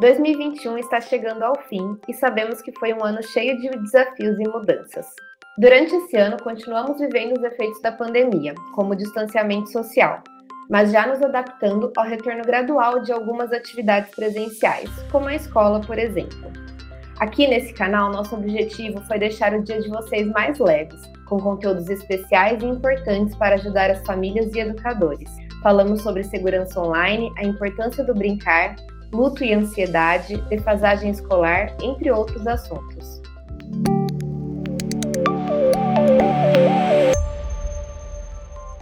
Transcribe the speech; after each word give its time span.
2021 0.00 0.78
está 0.78 0.98
chegando 0.98 1.42
ao 1.42 1.54
fim 1.68 1.94
e 2.08 2.14
sabemos 2.14 2.62
que 2.62 2.72
foi 2.78 2.94
um 2.94 3.04
ano 3.04 3.22
cheio 3.22 3.60
de 3.60 3.68
desafios 3.68 4.38
e 4.40 4.48
mudanças. 4.48 5.06
Durante 5.58 5.94
esse 5.94 6.16
ano, 6.16 6.38
continuamos 6.42 6.98
vivendo 6.98 7.36
os 7.36 7.44
efeitos 7.44 7.82
da 7.82 7.92
pandemia, 7.92 8.54
como 8.74 8.94
o 8.94 8.96
distanciamento 8.96 9.70
social, 9.70 10.22
mas 10.70 10.90
já 10.90 11.06
nos 11.06 11.20
adaptando 11.20 11.92
ao 11.94 12.06
retorno 12.06 12.42
gradual 12.42 13.02
de 13.02 13.12
algumas 13.12 13.52
atividades 13.52 14.14
presenciais, 14.14 14.88
como 15.12 15.28
a 15.28 15.34
escola, 15.34 15.82
por 15.82 15.98
exemplo. 15.98 16.50
Aqui 17.18 17.46
nesse 17.46 17.74
canal, 17.74 18.10
nosso 18.10 18.34
objetivo 18.34 19.02
foi 19.02 19.18
deixar 19.18 19.52
o 19.52 19.62
dia 19.62 19.82
de 19.82 19.90
vocês 19.90 20.26
mais 20.28 20.58
leves, 20.58 21.02
com 21.26 21.38
conteúdos 21.38 21.90
especiais 21.90 22.62
e 22.62 22.66
importantes 22.66 23.36
para 23.36 23.56
ajudar 23.56 23.90
as 23.90 24.02
famílias 24.06 24.50
e 24.54 24.60
educadores. 24.60 25.28
Falamos 25.62 26.00
sobre 26.00 26.24
segurança 26.24 26.80
online, 26.80 27.30
a 27.36 27.44
importância 27.44 28.02
do 28.02 28.14
brincar, 28.14 28.76
luto 29.12 29.42
e 29.42 29.52
ansiedade, 29.52 30.36
defasagem 30.48 31.10
escolar, 31.10 31.76
entre 31.82 32.10
outros 32.10 32.46
assuntos. 32.46 33.20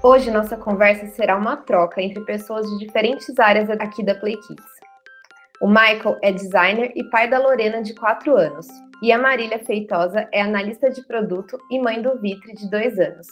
Hoje 0.03 0.31
nossa 0.31 0.57
conversa 0.57 1.07
será 1.09 1.37
uma 1.37 1.57
troca 1.57 2.01
entre 2.01 2.25
pessoas 2.25 2.67
de 2.71 2.79
diferentes 2.79 3.39
áreas 3.39 3.69
aqui 3.71 4.05
da 4.05 4.15
Play 4.15 4.37
Kids. 4.37 4.65
O 5.61 5.69
Michael 5.69 6.17
é 6.23 6.31
designer 6.31 6.93
e 6.95 7.03
pai 7.11 7.29
da 7.29 7.39
Lorena, 7.39 7.83
de 7.83 7.95
4 7.95 8.37
anos. 8.37 8.67
E 9.03 9.11
a 9.11 9.19
Marília 9.19 9.59
Feitosa 9.59 10.29
é 10.33 10.41
analista 10.41 10.89
de 10.89 11.05
produto 11.07 11.59
e 11.71 11.81
mãe 11.81 12.01
do 12.01 12.19
Vitre, 12.21 12.55
de 12.55 12.71
2 12.71 12.99
anos. 12.99 13.27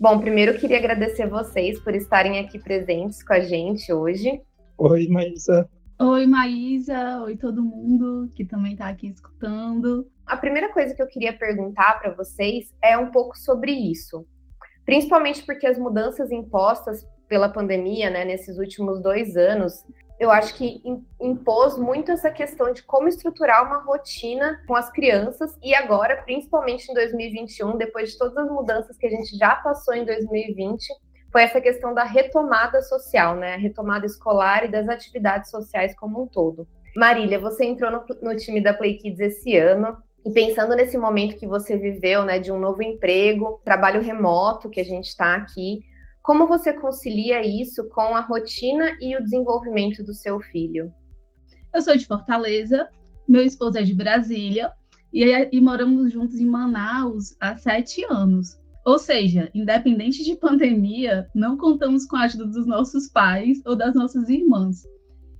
Bom, 0.00 0.18
primeiro 0.18 0.58
queria 0.58 0.78
agradecer 0.78 1.28
vocês 1.28 1.78
por 1.78 1.94
estarem 1.94 2.40
aqui 2.40 2.58
presentes 2.58 3.22
com 3.22 3.34
a 3.34 3.40
gente 3.40 3.92
hoje. 3.92 4.42
Oi, 4.78 5.06
Maísa. 5.08 5.68
Oi, 6.04 6.26
Maísa. 6.26 7.22
Oi, 7.22 7.36
todo 7.36 7.62
mundo 7.62 8.28
que 8.34 8.44
também 8.44 8.72
está 8.72 8.88
aqui 8.88 9.06
escutando. 9.06 10.10
A 10.26 10.36
primeira 10.36 10.72
coisa 10.72 10.92
que 10.92 11.00
eu 11.00 11.06
queria 11.06 11.32
perguntar 11.32 12.00
para 12.00 12.12
vocês 12.12 12.74
é 12.82 12.98
um 12.98 13.12
pouco 13.12 13.38
sobre 13.38 13.70
isso. 13.70 14.26
Principalmente 14.84 15.46
porque 15.46 15.64
as 15.64 15.78
mudanças 15.78 16.32
impostas 16.32 17.06
pela 17.28 17.48
pandemia, 17.48 18.10
né, 18.10 18.24
nesses 18.24 18.58
últimos 18.58 19.00
dois 19.00 19.36
anos, 19.36 19.84
eu 20.18 20.28
acho 20.28 20.56
que 20.56 20.82
impôs 21.20 21.78
muito 21.78 22.10
essa 22.10 22.32
questão 22.32 22.72
de 22.72 22.82
como 22.82 23.06
estruturar 23.06 23.64
uma 23.64 23.84
rotina 23.84 24.60
com 24.66 24.74
as 24.74 24.90
crianças 24.90 25.56
e 25.62 25.72
agora, 25.72 26.20
principalmente 26.24 26.90
em 26.90 26.94
2021, 26.94 27.76
depois 27.76 28.10
de 28.10 28.18
todas 28.18 28.36
as 28.36 28.50
mudanças 28.50 28.96
que 28.96 29.06
a 29.06 29.10
gente 29.10 29.38
já 29.38 29.54
passou 29.54 29.94
em 29.94 30.04
2020, 30.04 30.84
foi 31.32 31.42
essa 31.42 31.60
questão 31.60 31.94
da 31.94 32.04
retomada 32.04 32.82
social, 32.82 33.34
né? 33.34 33.54
A 33.54 33.58
retomada 33.58 34.04
escolar 34.04 34.64
e 34.66 34.70
das 34.70 34.86
atividades 34.86 35.50
sociais 35.50 35.96
como 35.96 36.22
um 36.22 36.26
todo. 36.26 36.68
Marília, 36.94 37.40
você 37.40 37.64
entrou 37.64 37.90
no, 37.90 38.04
no 38.20 38.36
time 38.36 38.60
da 38.60 38.74
Play 38.74 38.98
Kids 38.98 39.18
esse 39.18 39.56
ano. 39.56 39.96
E 40.24 40.30
pensando 40.30 40.76
nesse 40.76 40.96
momento 40.96 41.36
que 41.36 41.46
você 41.46 41.76
viveu, 41.76 42.24
né, 42.24 42.38
de 42.38 42.52
um 42.52 42.60
novo 42.60 42.82
emprego, 42.82 43.60
trabalho 43.64 44.00
remoto 44.00 44.70
que 44.70 44.80
a 44.80 44.84
gente 44.84 45.08
está 45.08 45.34
aqui, 45.34 45.80
como 46.22 46.46
você 46.46 46.72
concilia 46.72 47.44
isso 47.44 47.88
com 47.88 48.14
a 48.14 48.20
rotina 48.20 48.96
e 49.00 49.16
o 49.16 49.22
desenvolvimento 49.22 50.04
do 50.04 50.14
seu 50.14 50.38
filho? 50.38 50.92
Eu 51.74 51.82
sou 51.82 51.96
de 51.96 52.06
Fortaleza, 52.06 52.88
meu 53.26 53.42
esposo 53.42 53.78
é 53.78 53.82
de 53.82 53.94
Brasília 53.94 54.70
e, 55.12 55.24
e 55.50 55.60
moramos 55.60 56.12
juntos 56.12 56.38
em 56.38 56.46
Manaus 56.46 57.34
há 57.40 57.56
sete 57.56 58.04
anos. 58.04 58.61
Ou 58.84 58.98
seja, 58.98 59.48
independente 59.54 60.24
de 60.24 60.34
pandemia, 60.34 61.28
não 61.34 61.56
contamos 61.56 62.04
com 62.04 62.16
a 62.16 62.22
ajuda 62.22 62.46
dos 62.46 62.66
nossos 62.66 63.08
pais 63.08 63.62
ou 63.64 63.76
das 63.76 63.94
nossas 63.94 64.28
irmãs. 64.28 64.82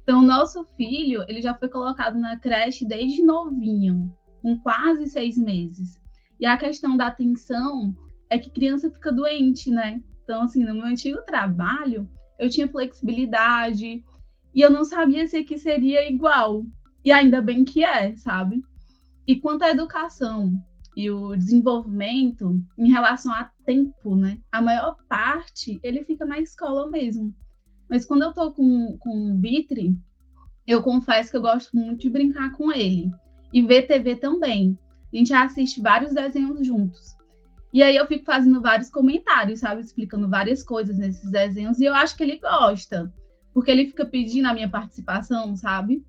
Então, 0.02 0.22
nosso 0.22 0.64
filho, 0.76 1.24
ele 1.28 1.42
já 1.42 1.54
foi 1.54 1.68
colocado 1.68 2.18
na 2.18 2.38
creche 2.38 2.84
desde 2.84 3.22
novinho, 3.22 4.12
com 4.40 4.58
quase 4.60 5.06
seis 5.08 5.36
meses. 5.36 6.00
E 6.38 6.46
a 6.46 6.56
questão 6.56 6.96
da 6.96 7.08
atenção 7.08 7.94
é 8.30 8.38
que 8.38 8.50
criança 8.50 8.90
fica 8.90 9.12
doente, 9.12 9.70
né? 9.70 10.00
Então, 10.22 10.42
assim, 10.42 10.64
no 10.64 10.74
meu 10.74 10.86
antigo 10.86 11.20
trabalho, 11.22 12.08
eu 12.38 12.48
tinha 12.48 12.68
flexibilidade 12.68 14.04
e 14.54 14.60
eu 14.60 14.70
não 14.70 14.84
sabia 14.84 15.26
se 15.26 15.36
aqui 15.36 15.58
seria 15.58 16.08
igual. 16.08 16.64
E 17.04 17.10
ainda 17.10 17.42
bem 17.42 17.64
que 17.64 17.84
é, 17.84 18.14
sabe? 18.16 18.62
E 19.26 19.36
quanto 19.36 19.62
à 19.62 19.70
educação 19.70 20.52
e 20.96 21.10
o 21.10 21.34
desenvolvimento 21.34 22.60
em 22.76 22.90
relação 22.90 23.32
a 23.32 23.50
tempo, 23.64 24.14
né? 24.14 24.38
A 24.50 24.60
maior 24.60 24.96
parte, 25.08 25.80
ele 25.82 26.04
fica 26.04 26.24
na 26.24 26.38
escola 26.38 26.90
mesmo. 26.90 27.34
Mas 27.88 28.04
quando 28.04 28.22
eu 28.22 28.32
tô 28.32 28.52
com, 28.52 28.96
com 28.98 29.32
o 29.32 29.38
Vitri, 29.38 29.96
eu 30.66 30.82
confesso 30.82 31.30
que 31.30 31.36
eu 31.36 31.42
gosto 31.42 31.76
muito 31.76 32.00
de 32.00 32.10
brincar 32.10 32.52
com 32.52 32.72
ele. 32.72 33.10
E 33.52 33.62
ver 33.62 33.86
TV 33.86 34.16
também. 34.16 34.78
A 35.12 35.16
gente 35.16 35.32
assiste 35.32 35.80
vários 35.80 36.14
desenhos 36.14 36.66
juntos. 36.66 37.16
E 37.72 37.82
aí 37.82 37.96
eu 37.96 38.06
fico 38.06 38.24
fazendo 38.24 38.60
vários 38.60 38.90
comentários, 38.90 39.60
sabe? 39.60 39.80
Explicando 39.80 40.28
várias 40.28 40.62
coisas 40.62 40.98
nesses 40.98 41.30
desenhos. 41.30 41.80
E 41.80 41.84
eu 41.84 41.94
acho 41.94 42.16
que 42.16 42.22
ele 42.22 42.38
gosta. 42.38 43.12
Porque 43.52 43.70
ele 43.70 43.86
fica 43.86 44.04
pedindo 44.04 44.46
a 44.46 44.54
minha 44.54 44.68
participação, 44.68 45.56
sabe? 45.56 46.04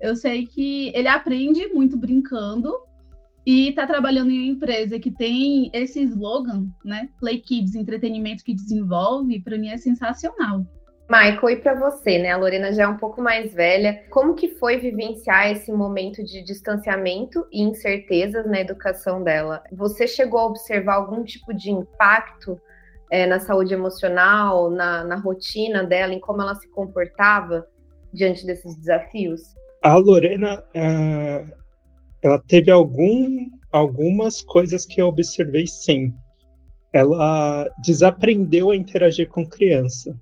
Eu 0.00 0.14
sei 0.14 0.46
que 0.46 0.92
ele 0.94 1.08
aprende 1.08 1.66
muito 1.68 1.96
brincando 1.96 2.72
e 3.46 3.68
está 3.68 3.86
trabalhando 3.86 4.32
em 4.32 4.40
uma 4.40 4.52
empresa 4.54 4.98
que 4.98 5.10
tem 5.10 5.70
esse 5.72 6.02
slogan, 6.02 6.66
né? 6.84 7.08
Play 7.20 7.38
Kids, 7.38 7.76
entretenimento 7.76 8.42
que 8.42 8.52
desenvolve, 8.52 9.40
para 9.40 9.56
mim 9.56 9.68
é 9.68 9.76
sensacional. 9.76 10.66
Michael, 11.08 11.50
e 11.50 11.56
para 11.56 11.74
você, 11.74 12.18
né? 12.18 12.32
A 12.32 12.36
Lorena 12.36 12.72
já 12.72 12.82
é 12.82 12.88
um 12.88 12.96
pouco 12.96 13.22
mais 13.22 13.54
velha. 13.54 14.02
Como 14.10 14.34
que 14.34 14.48
foi 14.56 14.78
vivenciar 14.78 15.52
esse 15.52 15.70
momento 15.70 16.24
de 16.24 16.42
distanciamento 16.42 17.46
e 17.52 17.62
incertezas 17.62 18.44
na 18.46 18.60
educação 18.60 19.22
dela? 19.22 19.62
Você 19.70 20.08
chegou 20.08 20.40
a 20.40 20.46
observar 20.46 20.94
algum 20.94 21.22
tipo 21.22 21.54
de 21.54 21.70
impacto 21.70 22.60
é, 23.08 23.24
na 23.24 23.38
saúde 23.38 23.72
emocional, 23.72 24.68
na, 24.68 25.04
na 25.04 25.14
rotina 25.14 25.84
dela, 25.84 26.12
em 26.12 26.18
como 26.18 26.42
ela 26.42 26.56
se 26.56 26.68
comportava 26.70 27.64
diante 28.12 28.44
desses 28.44 28.76
desafios? 28.76 29.42
A 29.84 29.94
Lorena, 29.94 30.64
é, 30.74 31.46
ela 32.26 32.38
teve 32.38 32.70
algum, 32.70 33.48
algumas 33.70 34.42
coisas 34.42 34.84
que 34.84 35.00
eu 35.00 35.06
observei 35.06 35.66
sim. 35.66 36.12
Ela 36.92 37.70
desaprendeu 37.84 38.70
a 38.70 38.76
interagir 38.76 39.28
com 39.28 39.46
criança 39.46 40.18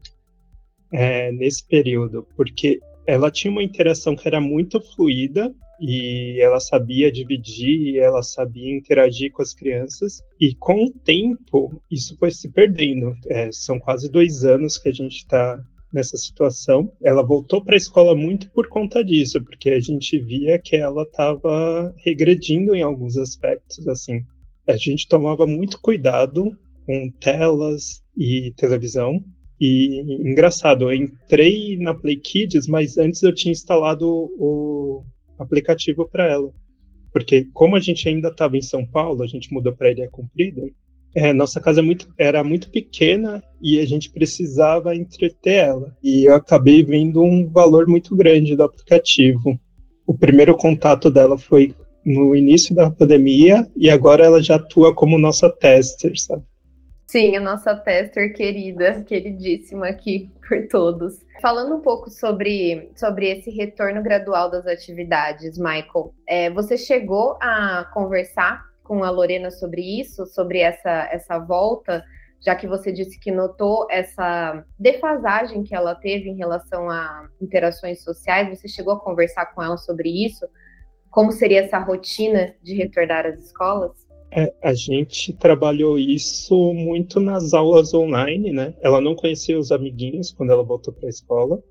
é, 0.93 1.33
nesse 1.33 1.67
período, 1.67 2.27
porque 2.37 2.79
ela 3.07 3.31
tinha 3.31 3.51
uma 3.51 3.63
interação 3.63 4.15
que 4.15 4.29
era 4.29 4.41
muito 4.41 4.81
fluida 4.81 5.55
e 5.81 6.39
ela 6.41 6.61
sabia 6.61 7.11
dividir, 7.11 7.99
ela 7.99 8.23
sabia 8.23 8.77
interagir 8.77 9.33
com 9.33 9.43
as 9.43 9.55
crianças 9.55 10.23
e 10.41 10.55
com 10.55 10.85
o 10.85 10.91
tempo 10.91 11.81
isso 11.91 12.17
foi 12.19 12.31
se 12.31 12.51
perdendo. 12.51 13.17
É, 13.29 13.51
são 13.51 13.79
quase 13.79 14.11
dois 14.11 14.45
anos 14.45 14.77
que 14.77 14.89
a 14.89 14.93
gente 14.93 15.17
está 15.17 15.59
nessa 15.94 16.16
situação. 16.16 16.93
Ela 17.03 17.22
voltou 17.22 17.65
para 17.65 17.75
a 17.75 17.78
escola 17.78 18.15
muito 18.15 18.50
por 18.50 18.69
conta 18.69 19.03
disso, 19.05 19.43
porque 19.43 19.71
a 19.71 19.81
gente 19.81 20.19
via 20.19 20.59
que 20.59 20.77
ela 20.77 21.05
estava 21.05 21.94
regredindo 22.05 22.75
em 22.75 22.82
alguns 22.82 23.16
aspectos. 23.16 23.87
Assim, 23.87 24.21
a 24.66 24.77
gente 24.77 25.09
tomava 25.09 25.47
muito 25.47 25.81
cuidado 25.81 26.50
com 26.84 27.10
telas 27.21 28.03
e 28.16 28.53
televisão 28.56 29.25
e 29.60 30.00
engraçado, 30.28 30.91
eu 30.91 30.93
entrei 30.93 31.78
na 31.78 31.94
Play 31.94 32.16
Kids, 32.16 32.66
mas 32.66 32.99
antes 32.99 33.22
eu 33.22 33.34
tinha 33.34 33.53
instalado 33.53 34.06
o 34.38 35.05
aplicativo 35.38 36.09
para 36.09 36.31
ela. 36.31 36.53
Porque 37.12 37.44
como 37.53 37.76
a 37.76 37.81
gente 37.81 38.09
ainda 38.09 38.28
estava 38.28 38.56
em 38.56 38.62
São 38.62 38.84
Paulo, 38.84 39.22
a 39.22 39.26
gente 39.26 39.53
mudou 39.53 39.72
para 39.72 39.91
Ilha 39.93 40.09
Comprida, 40.11 40.61
é, 41.15 41.33
nossa 41.33 41.61
casa 41.61 41.81
é 41.81 41.83
muito, 41.83 42.09
era 42.19 42.43
muito 42.43 42.71
pequena 42.71 43.43
e 43.63 43.79
a 43.79 43.87
gente 43.87 44.11
precisava 44.11 44.95
entreter 44.95 45.55
ela. 45.55 45.97
E 46.03 46.25
eu 46.25 46.35
acabei 46.35 46.83
vendo 46.83 47.23
um 47.23 47.49
valor 47.49 47.87
muito 47.87 48.17
grande 48.17 48.57
do 48.57 48.65
aplicativo. 48.65 49.59
O 50.07 50.17
primeiro 50.17 50.56
contato 50.56 51.11
dela 51.11 51.38
foi 51.38 51.75
no 52.05 52.35
início 52.35 52.75
da 52.75 52.91
pandemia 52.91 53.67
e 53.77 53.88
agora 53.88 54.25
ela 54.25 54.43
já 54.43 54.56
atua 54.56 54.94
como 54.94 55.19
nossa 55.19 55.49
tester, 55.49 56.19
sabe? 56.19 56.43
Sim, 57.06 57.37
a 57.37 57.41
nossa 57.41 57.77
tester 57.77 58.35
querida, 58.35 59.03
queridíssima 59.03 59.87
aqui 59.87 60.31
por 60.49 60.67
todos. 60.69 61.21
Falando 61.41 61.77
um 61.77 61.81
pouco 61.81 62.11
sobre, 62.11 62.91
sobre 62.97 63.31
esse 63.31 63.50
retorno 63.50 64.03
gradual 64.03 64.50
das 64.50 64.67
atividades, 64.67 65.56
Michael, 65.56 66.12
é, 66.27 66.50
você 66.50 66.77
chegou 66.77 67.37
a 67.41 67.88
conversar 67.94 68.65
com 68.85 69.03
a 69.03 69.11
Lorena 69.11 69.51
sobre 69.51 69.83
isso, 70.01 70.27
sobre 70.27 70.61
essa, 70.61 71.09
essa 71.11 71.39
volta, 71.39 72.05
já 72.45 72.55
que 72.55 72.69
você 72.69 72.93
disse 72.93 73.19
que 73.19 73.33
notou 73.33 73.87
essa 73.91 74.65
defasagem 74.79 75.65
que 75.65 75.75
ela 75.75 75.95
teve 75.95 76.29
em 76.29 76.37
relação 76.37 76.91
a 76.91 77.29
interações 77.41 78.05
sociais, 78.05 78.49
você 78.49 78.69
chegou 78.69 78.93
a 78.93 79.01
conversar 79.01 79.47
com 79.47 79.63
ela 79.63 79.79
sobre 79.79 80.11
isso? 80.11 80.47
Como 81.11 81.33
seria 81.33 81.61
essa 81.61 81.79
rotina 81.79 82.55
de 82.63 82.75
retornar 82.75 83.25
às 83.25 83.39
escolas? 83.39 84.05
É, 84.31 84.53
a 84.63 84.75
gente 84.75 85.33
trabalhou 85.33 85.99
isso 85.99 86.75
muito 86.75 87.21
nas 87.21 87.55
aulas 87.55 87.95
online, 87.95 88.53
né? 88.53 88.75
Ela 88.83 89.01
não 89.01 89.15
conhecia 89.15 89.59
os 89.59 89.71
amiguinhos 89.71 90.33
quando 90.33 90.51
ela 90.51 90.63
voltou 90.63 90.93
para 90.93 91.07
a 91.07 91.11
escola. 91.11 91.63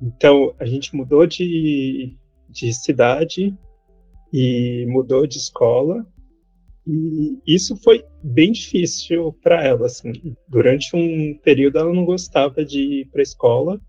Então, 0.00 0.54
a 0.58 0.64
gente 0.64 0.96
mudou 0.96 1.26
de, 1.26 2.16
de 2.48 2.72
cidade 2.72 3.56
e 4.32 4.86
mudou 4.88 5.26
de 5.26 5.36
escola. 5.36 6.04
E 6.86 7.38
isso 7.46 7.76
foi 7.76 8.04
bem 8.22 8.52
difícil 8.52 9.32
para 9.42 9.64
ela. 9.64 9.86
Assim. 9.86 10.12
Durante 10.48 10.94
um 10.96 11.38
período, 11.42 11.78
ela 11.78 11.92
não 11.92 12.04
gostava 12.04 12.64
de 12.64 12.80
ir 12.80 13.08
para 13.10 13.20
a 13.20 13.22
escola. 13.22 13.80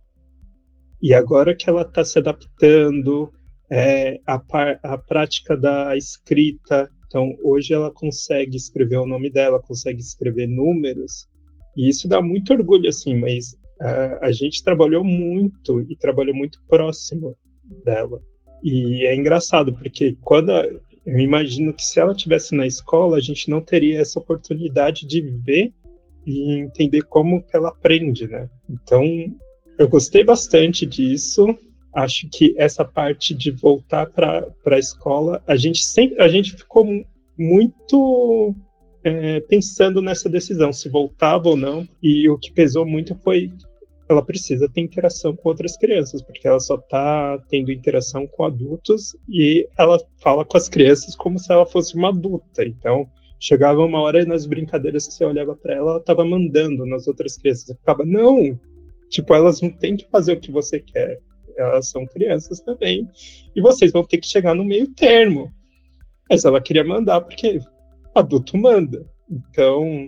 E 1.01 1.13
agora 1.13 1.55
que 1.55 1.69
ela 1.69 1.81
está 1.81 2.03
se 2.05 2.19
adaptando, 2.19 3.31
é, 3.69 4.19
a, 4.27 4.41
a 4.83 4.97
prática 4.97 5.57
da 5.57 5.97
escrita. 5.97 6.89
Então, 7.07 7.35
hoje 7.43 7.73
ela 7.73 7.91
consegue 7.91 8.55
escrever 8.55 8.97
o 8.97 9.05
nome 9.05 9.29
dela, 9.29 9.61
consegue 9.61 9.99
escrever 9.99 10.47
números. 10.47 11.27
E 11.75 11.89
isso 11.89 12.07
dá 12.07 12.21
muito 12.21 12.53
orgulho, 12.53 12.87
assim, 12.87 13.15
mas 13.15 13.55
a, 14.21 14.31
gente 14.31 14.63
trabalhou 14.63 15.03
muito 15.03 15.81
e 15.89 15.95
trabalhou 15.95 16.35
muito 16.35 16.59
próximo 16.67 17.35
dela. 17.83 18.21
E 18.63 19.05
é 19.05 19.15
engraçado, 19.15 19.73
porque 19.73 20.17
quando 20.21 20.51
eu 21.05 21.19
imagino 21.19 21.73
que 21.73 21.83
se 21.83 21.99
ela 21.99 22.15
tivesse 22.15 22.55
na 22.55 22.65
escola, 22.65 23.17
a 23.17 23.21
gente 23.21 23.49
não 23.49 23.61
teria 23.61 23.99
essa 23.99 24.19
oportunidade 24.19 25.05
de 25.05 25.21
ver 25.21 25.73
e 26.25 26.53
entender 26.53 27.01
como 27.03 27.43
ela 27.53 27.69
aprende, 27.69 28.27
né? 28.27 28.49
Então, 28.69 29.03
eu 29.77 29.87
gostei 29.89 30.23
bastante 30.23 30.85
disso. 30.85 31.57
Acho 31.93 32.27
que 32.31 32.55
essa 32.57 32.85
parte 32.85 33.33
de 33.33 33.51
voltar 33.51 34.07
para 34.07 34.47
a 34.65 34.79
escola, 34.79 35.43
a 35.45 35.55
gente 35.55 35.83
sempre, 35.83 36.21
a 36.21 36.27
gente 36.27 36.53
ficou 36.53 36.85
muito 37.37 38.55
é, 39.03 39.41
pensando 39.41 40.01
nessa 40.01 40.29
decisão, 40.29 40.71
se 40.71 40.87
voltava 40.87 41.49
ou 41.49 41.57
não. 41.57 41.87
E 42.01 42.29
o 42.29 42.37
que 42.37 42.51
pesou 42.51 42.85
muito 42.85 43.13
foi 43.15 43.51
ela 44.13 44.25
precisa 44.25 44.69
ter 44.69 44.81
interação 44.81 45.35
com 45.35 45.49
outras 45.49 45.75
crianças, 45.75 46.21
porque 46.21 46.47
ela 46.47 46.59
só 46.59 46.75
está 46.75 47.37
tendo 47.49 47.71
interação 47.71 48.25
com 48.27 48.45
adultos 48.45 49.15
e 49.27 49.67
ela 49.77 49.99
fala 50.17 50.45
com 50.45 50.57
as 50.57 50.69
crianças 50.69 51.15
como 51.15 51.37
se 51.37 51.51
ela 51.51 51.65
fosse 51.65 51.95
uma 51.95 52.09
adulta. 52.09 52.63
Então, 52.63 53.09
chegava 53.39 53.83
uma 53.83 53.99
hora 54.01 54.25
nas 54.25 54.45
brincadeiras 54.45 55.07
que 55.07 55.13
você 55.13 55.25
olhava 55.25 55.55
para 55.55 55.75
ela, 55.75 55.91
ela 55.91 55.99
estava 55.99 56.23
mandando 56.23 56.85
nas 56.85 57.07
outras 57.07 57.35
crianças. 57.35 57.65
Você 57.65 57.75
ficava, 57.75 58.05
não! 58.05 58.59
Tipo, 59.09 59.33
elas 59.33 59.61
não 59.61 59.69
têm 59.69 59.97
que 59.97 60.07
fazer 60.09 60.33
o 60.33 60.39
que 60.39 60.51
você 60.51 60.79
quer. 60.79 61.19
Elas 61.57 61.89
são 61.89 62.05
crianças 62.05 62.61
também. 62.61 63.07
E 63.55 63.61
vocês 63.61 63.91
vão 63.91 64.03
ter 64.03 64.17
que 64.17 64.27
chegar 64.27 64.55
no 64.55 64.63
meio 64.63 64.87
termo. 64.87 65.51
Mas 66.29 66.45
ela 66.45 66.61
queria 66.61 66.83
mandar 66.83 67.21
porque 67.21 67.59
adulto 68.15 68.57
manda. 68.57 69.05
Então, 69.29 70.07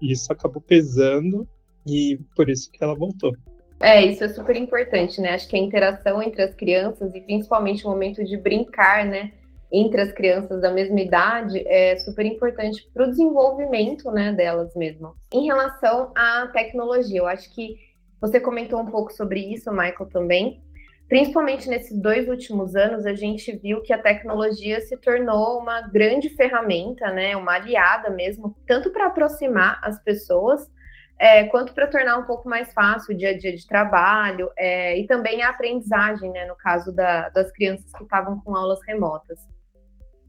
isso 0.00 0.32
acabou 0.32 0.60
pesando 0.60 1.46
e 1.86 2.18
por 2.34 2.48
isso 2.48 2.70
que 2.70 2.82
ela 2.82 2.94
voltou. 2.94 3.32
É, 3.80 4.04
isso 4.04 4.24
é 4.24 4.28
super 4.28 4.56
importante, 4.56 5.20
né? 5.20 5.34
Acho 5.34 5.48
que 5.48 5.56
a 5.56 5.58
interação 5.58 6.22
entre 6.22 6.42
as 6.42 6.54
crianças 6.54 7.14
e 7.14 7.20
principalmente 7.20 7.84
o 7.86 7.90
momento 7.90 8.24
de 8.24 8.36
brincar, 8.36 9.04
né? 9.04 9.32
Entre 9.70 10.00
as 10.00 10.12
crianças 10.12 10.60
da 10.60 10.70
mesma 10.70 11.00
idade 11.00 11.66
é 11.66 11.96
super 11.96 12.24
importante 12.24 12.88
para 12.94 13.06
o 13.06 13.10
desenvolvimento, 13.10 14.10
né, 14.10 14.32
delas 14.32 14.74
mesmas. 14.76 15.12
Em 15.32 15.46
relação 15.46 16.12
à 16.14 16.46
tecnologia, 16.46 17.18
eu 17.18 17.26
acho 17.26 17.52
que 17.52 17.76
você 18.20 18.38
comentou 18.38 18.80
um 18.80 18.86
pouco 18.86 19.12
sobre 19.12 19.40
isso, 19.40 19.70
Michael, 19.70 20.08
também. 20.12 20.62
Principalmente 21.08 21.68
nesses 21.68 22.00
dois 22.00 22.28
últimos 22.28 22.74
anos, 22.74 23.04
a 23.04 23.14
gente 23.14 23.54
viu 23.56 23.82
que 23.82 23.92
a 23.92 23.98
tecnologia 23.98 24.80
se 24.80 24.96
tornou 24.96 25.58
uma 25.58 25.82
grande 25.82 26.30
ferramenta, 26.30 27.10
né, 27.10 27.36
uma 27.36 27.52
aliada 27.52 28.08
mesmo, 28.10 28.56
tanto 28.66 28.90
para 28.90 29.08
aproximar 29.08 29.78
as 29.82 30.02
pessoas, 30.02 30.70
é, 31.18 31.44
quanto 31.44 31.72
para 31.72 31.86
tornar 31.86 32.18
um 32.18 32.24
pouco 32.24 32.48
mais 32.48 32.72
fácil 32.72 33.14
o 33.14 33.16
dia 33.16 33.30
a 33.30 33.38
dia 33.38 33.54
de 33.54 33.66
trabalho 33.66 34.50
é, 34.58 34.98
e 34.98 35.06
também 35.06 35.42
a 35.42 35.50
aprendizagem, 35.50 36.30
né, 36.30 36.46
no 36.46 36.56
caso 36.56 36.92
da, 36.92 37.28
das 37.28 37.52
crianças 37.52 37.90
que 37.92 38.02
estavam 38.02 38.40
com 38.40 38.54
aulas 38.54 38.80
remotas. 38.86 39.38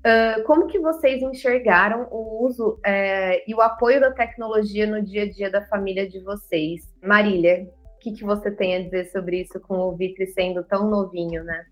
Uh, 0.06 0.44
como 0.44 0.68
que 0.68 0.78
vocês 0.78 1.20
enxergaram 1.24 2.08
o 2.12 2.46
uso 2.46 2.80
é, 2.86 3.44
e 3.50 3.56
o 3.56 3.62
apoio 3.62 4.00
da 4.00 4.12
tecnologia 4.12 4.86
no 4.86 5.04
dia 5.04 5.24
a 5.24 5.32
dia 5.32 5.50
da 5.50 5.66
família 5.66 6.08
de 6.08 6.20
vocês? 6.20 6.82
Marília, 7.02 7.68
o 7.96 8.00
que, 8.00 8.12
que 8.12 8.24
você 8.24 8.52
tem 8.52 8.76
a 8.76 8.84
dizer 8.84 9.06
sobre 9.06 9.42
isso 9.42 9.60
com 9.62 9.80
o 9.80 9.96
Vitri 9.96 10.28
sendo 10.28 10.64
tão 10.64 10.88
novinho, 10.92 11.44
né? 11.44 11.66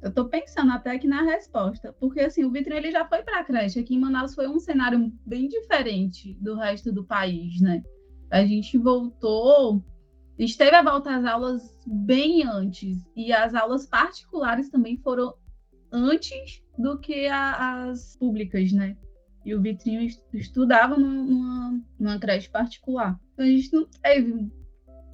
Eu 0.00 0.08
estou 0.08 0.30
pensando 0.30 0.72
até 0.72 0.92
aqui 0.92 1.06
na 1.06 1.22
resposta, 1.22 1.94
porque 2.00 2.20
assim, 2.20 2.44
o 2.44 2.50
Vitri 2.50 2.74
ele 2.74 2.90
já 2.90 3.06
foi 3.06 3.22
para 3.22 3.40
a 3.40 3.44
creche. 3.44 3.80
Aqui 3.80 3.94
em 3.94 4.00
Manaus 4.00 4.34
foi 4.34 4.48
um 4.48 4.58
cenário 4.58 5.12
bem 5.26 5.46
diferente 5.46 6.34
do 6.40 6.56
resto 6.56 6.90
do 6.90 7.04
país, 7.04 7.60
né? 7.60 7.82
A 8.34 8.44
gente 8.44 8.76
voltou, 8.76 9.80
a 10.36 10.42
gente 10.42 10.58
teve 10.58 10.74
a 10.74 10.82
volta 10.82 11.14
às 11.14 11.24
aulas 11.24 11.78
bem 11.86 12.42
antes, 12.42 12.98
e 13.14 13.32
as 13.32 13.54
aulas 13.54 13.86
particulares 13.86 14.68
também 14.68 14.96
foram 14.96 15.34
antes 15.92 16.60
do 16.76 16.98
que 16.98 17.28
a, 17.28 17.84
as 17.84 18.16
públicas, 18.16 18.72
né? 18.72 18.96
E 19.44 19.54
o 19.54 19.62
Vitrinho 19.62 20.10
estudava 20.32 20.96
numa, 20.96 21.80
numa 21.96 22.18
creche 22.18 22.50
particular. 22.50 23.20
Então 23.34 23.44
a 23.44 23.48
gente 23.48 23.72
não 23.72 23.86
teve 24.02 24.50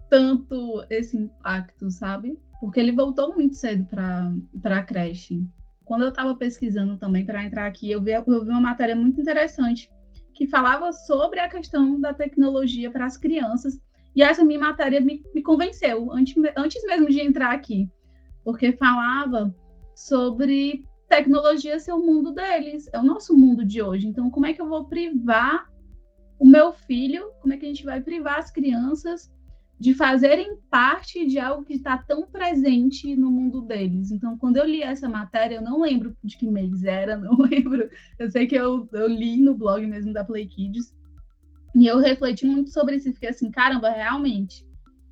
tanto 0.08 0.82
esse 0.88 1.18
impacto, 1.18 1.90
sabe? 1.90 2.38
Porque 2.58 2.80
ele 2.80 2.92
voltou 2.92 3.34
muito 3.34 3.54
cedo 3.54 3.84
para 3.84 4.32
a 4.78 4.82
creche. 4.82 5.46
Quando 5.84 6.04
eu 6.04 6.08
estava 6.08 6.34
pesquisando 6.34 6.96
também 6.96 7.26
para 7.26 7.44
entrar 7.44 7.66
aqui, 7.66 7.90
eu 7.90 8.00
vi, 8.00 8.12
eu 8.12 8.24
vi 8.24 8.50
uma 8.50 8.62
matéria 8.62 8.96
muito 8.96 9.20
interessante 9.20 9.90
que 10.40 10.46
falava 10.46 10.90
sobre 10.90 11.38
a 11.38 11.50
questão 11.50 12.00
da 12.00 12.14
tecnologia 12.14 12.90
para 12.90 13.04
as 13.04 13.18
crianças. 13.18 13.78
E 14.16 14.22
essa 14.22 14.42
minha 14.42 14.58
matéria 14.58 14.98
me, 14.98 15.22
me 15.34 15.42
convenceu, 15.42 16.10
antes, 16.10 16.34
antes 16.56 16.82
mesmo 16.84 17.10
de 17.10 17.20
entrar 17.20 17.52
aqui, 17.52 17.86
porque 18.42 18.72
falava 18.72 19.54
sobre 19.94 20.82
tecnologia 21.10 21.78
ser 21.78 21.92
o 21.92 22.00
mundo 22.00 22.32
deles, 22.32 22.88
é 22.90 22.98
o 22.98 23.02
nosso 23.02 23.36
mundo 23.36 23.66
de 23.66 23.82
hoje. 23.82 24.08
Então, 24.08 24.30
como 24.30 24.46
é 24.46 24.54
que 24.54 24.62
eu 24.62 24.66
vou 24.66 24.86
privar 24.86 25.70
o 26.38 26.46
meu 26.46 26.72
filho? 26.72 27.30
Como 27.42 27.52
é 27.52 27.58
que 27.58 27.66
a 27.66 27.68
gente 27.68 27.84
vai 27.84 28.00
privar 28.00 28.38
as 28.38 28.50
crianças 28.50 29.30
de 29.80 29.94
fazerem 29.94 30.58
parte 30.70 31.26
de 31.26 31.38
algo 31.38 31.64
que 31.64 31.72
está 31.72 31.96
tão 31.96 32.26
presente 32.26 33.16
no 33.16 33.30
mundo 33.30 33.62
deles. 33.62 34.10
Então, 34.10 34.36
quando 34.36 34.58
eu 34.58 34.66
li 34.66 34.82
essa 34.82 35.08
matéria, 35.08 35.56
eu 35.56 35.62
não 35.62 35.80
lembro 35.80 36.14
de 36.22 36.36
que 36.36 36.46
mês 36.46 36.84
era, 36.84 37.16
não 37.18 37.34
lembro. 37.38 37.88
Eu 38.18 38.30
sei 38.30 38.46
que 38.46 38.54
eu, 38.54 38.86
eu 38.92 39.08
li 39.08 39.38
no 39.38 39.54
blog 39.54 39.86
mesmo 39.86 40.12
da 40.12 40.22
Play 40.22 40.46
Kids. 40.46 40.94
E 41.74 41.86
eu 41.86 41.98
refleti 41.98 42.44
muito 42.44 42.70
sobre 42.70 42.96
isso 42.96 43.08
e 43.08 43.14
fiquei 43.14 43.30
assim, 43.30 43.50
caramba, 43.50 43.88
realmente, 43.88 44.66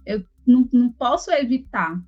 eu 0.04 0.22
não, 0.46 0.68
não 0.70 0.92
posso 0.92 1.30
evitar 1.30 1.98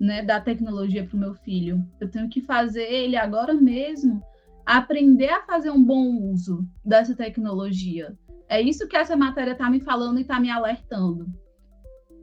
né, 0.00 0.22
dar 0.22 0.42
tecnologia 0.42 1.04
para 1.04 1.16
o 1.16 1.20
meu 1.20 1.34
filho. 1.34 1.84
Eu 2.00 2.10
tenho 2.10 2.30
que 2.30 2.40
fazer 2.40 2.90
ele 2.90 3.16
agora 3.16 3.52
mesmo 3.52 4.22
aprender 4.64 5.28
a 5.28 5.42
fazer 5.42 5.70
um 5.70 5.84
bom 5.84 6.16
uso 6.32 6.66
dessa 6.82 7.14
tecnologia. 7.14 8.16
É 8.48 8.60
isso 8.62 8.88
que 8.88 8.96
essa 8.96 9.16
matéria 9.16 9.52
está 9.52 9.68
me 9.68 9.80
falando 9.80 10.18
e 10.18 10.22
está 10.22 10.40
me 10.40 10.48
alertando. 10.50 11.26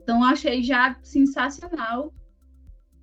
Então, 0.04 0.22
achei 0.22 0.62
já 0.62 0.96
sensacional 1.02 2.12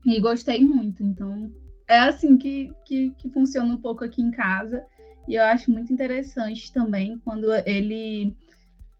e 0.06 0.20
gostei 0.20 0.64
muito. 0.64 1.04
Então, 1.04 1.52
é 1.88 1.98
assim 1.98 2.38
que, 2.38 2.72
que, 2.86 3.10
que, 3.18 3.30
funciona 3.30 3.74
um 3.74 3.78
pouco 3.78 4.06
aqui 4.06 4.22
em 4.22 4.30
casa. 4.30 4.86
E 5.28 5.34
eu 5.34 5.44
acho 5.44 5.72
muito 5.72 5.92
interessante 5.92 6.72
também 6.72 7.18
quando 7.26 7.52
ele. 7.66 8.38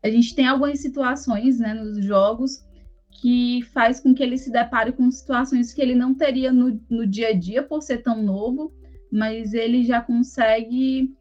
A 0.04 0.10
gente 0.10 0.34
tem 0.34 0.48
algumas 0.48 0.80
situações 0.80 1.60
né, 1.60 1.76
nos 1.76 2.04
jogos 2.04 2.66
que 3.12 3.62
faz 3.72 4.00
com 4.00 4.16
que 4.16 4.24
ele 4.24 4.38
se 4.38 4.52
depare 4.52 4.92
com 4.92 5.12
situações 5.12 5.72
que 5.72 5.82
ele 5.82 5.94
não 5.94 6.16
teria 6.16 6.52
no, 6.52 6.82
no 6.90 7.06
dia 7.06 7.30
a 7.30 7.34
dia 7.34 7.62
por 7.62 7.84
ser 7.84 8.00
tão 8.00 8.24
novo, 8.24 8.74
mas 9.12 9.54
ele 9.54 9.84
já 9.84 10.02
consegue 10.02 11.16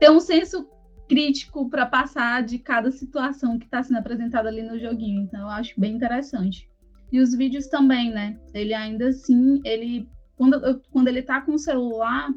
ter 0.00 0.10
um 0.10 0.18
senso 0.18 0.68
crítico 1.08 1.68
para 1.68 1.86
passar 1.86 2.42
de 2.42 2.58
cada 2.58 2.90
situação 2.90 3.58
que 3.58 3.64
está 3.64 3.82
sendo 3.82 3.98
apresentada 3.98 4.48
ali 4.48 4.62
no 4.62 4.78
joguinho. 4.78 5.22
Então 5.22 5.40
eu 5.40 5.48
acho 5.48 5.78
bem 5.78 5.94
interessante. 5.94 6.68
E 7.12 7.20
os 7.20 7.34
vídeos 7.34 7.68
também, 7.68 8.10
né? 8.10 8.36
Ele 8.52 8.74
ainda 8.74 9.08
assim, 9.08 9.60
ele 9.64 10.08
quando, 10.36 10.80
quando 10.90 11.08
ele 11.08 11.20
está 11.20 11.40
com 11.40 11.52
o 11.52 11.58
celular, 11.58 12.28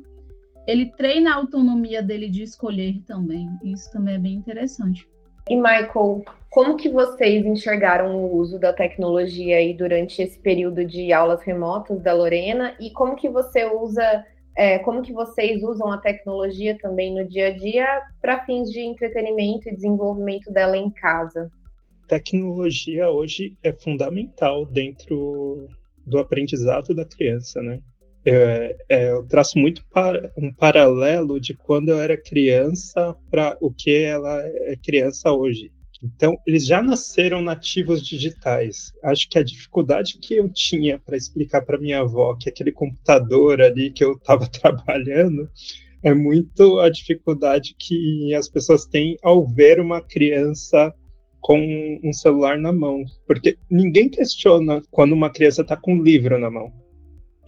ele 0.66 0.86
treina 0.86 1.32
a 1.32 1.36
autonomia 1.36 2.02
dele 2.02 2.30
de 2.30 2.44
escolher 2.44 3.02
também. 3.06 3.50
Isso 3.64 3.92
também 3.92 4.16
é 4.16 4.20
bem 4.20 4.34
interessante. 4.36 5.08
E 5.50 5.56
Michael, 5.56 6.24
como 6.50 6.78
que 6.78 6.90
vocês 6.90 7.46
enxergaram 7.46 8.16
o 8.16 8.36
uso 8.36 8.60
da 8.60 8.72
tecnologia 8.72 9.58
aí 9.58 9.74
durante 9.74 10.22
esse 10.22 10.38
período 10.40 10.86
de 10.86 11.12
aulas 11.12 11.42
remotas 11.42 12.02
da 12.02 12.14
Lorena 12.14 12.76
e 12.80 12.92
como 12.92 13.16
que 13.16 13.28
você 13.28 13.66
usa 13.66 14.26
é, 14.60 14.78
como 14.80 15.02
que 15.02 15.14
vocês 15.14 15.64
usam 15.64 15.90
a 15.90 15.98
tecnologia 15.98 16.78
também 16.78 17.16
no 17.16 17.26
dia 17.26 17.48
a 17.48 17.52
dia 17.52 18.02
para 18.22 18.46
fins 18.46 18.70
de 18.70 18.82
entretenimento 18.82 19.70
e 19.70 19.74
desenvolvimento 19.74 20.52
dela 20.52 20.76
em 20.76 20.90
casa? 20.90 21.50
Tecnologia 22.10 23.10
hoje 23.10 23.56
é 23.64 23.72
fundamental 23.72 24.66
dentro 24.66 25.70
do 26.06 26.20
aprendizado 26.20 26.94
da 26.94 27.06
criança, 27.06 27.62
né? 27.62 27.80
É, 28.26 28.76
é, 28.90 29.12
eu 29.12 29.26
traço 29.26 29.58
muito 29.58 29.82
para, 29.94 30.30
um 30.38 30.54
paralelo 30.54 31.40
de 31.40 31.54
quando 31.54 31.88
eu 31.88 32.00
era 32.02 32.22
criança 32.22 33.16
para 33.32 33.56
o 33.62 33.72
que 33.72 33.96
ela 34.04 34.42
é 34.46 34.76
criança 34.76 35.32
hoje. 35.32 35.72
Então, 36.02 36.38
eles 36.48 36.66
já 36.66 36.82
nasceram 36.82 37.42
nativos 37.42 38.06
digitais. 38.06 38.94
Acho 39.04 39.30
que 39.30 39.38
a 39.38 39.44
dificuldade 39.44 40.18
que 40.18 40.36
eu 40.36 40.50
tinha 40.50 40.98
para 40.98 41.18
explicar 41.18 41.62
para 41.62 41.78
minha 41.78 42.00
avó 42.00 42.36
que 42.36 42.48
aquele 42.48 42.72
computador 42.72 43.62
ali 43.62 43.92
que 43.92 44.04
eu 44.04 44.14
estava 44.14 44.48
trabalhando 44.48 45.50
é 46.02 46.14
muito 46.14 46.80
a 46.80 46.90
dificuldade 46.90 47.76
que 47.78 48.34
as 48.34 48.48
pessoas 48.48 48.86
têm 48.86 49.18
ao 49.22 49.46
ver 49.46 49.82
uma 49.82 50.02
criança 50.02 50.94
com 51.42 52.00
um 52.02 52.14
celular 52.14 52.58
na 52.58 52.72
mão. 52.72 53.04
Porque 53.28 53.58
ninguém 53.70 54.08
questiona 54.08 54.82
quando 54.90 55.12
uma 55.12 55.30
criança 55.30 55.62
está 55.62 55.76
com 55.76 55.96
um 55.96 56.02
livro 56.02 56.40
na 56.40 56.50
mão. 56.50 56.72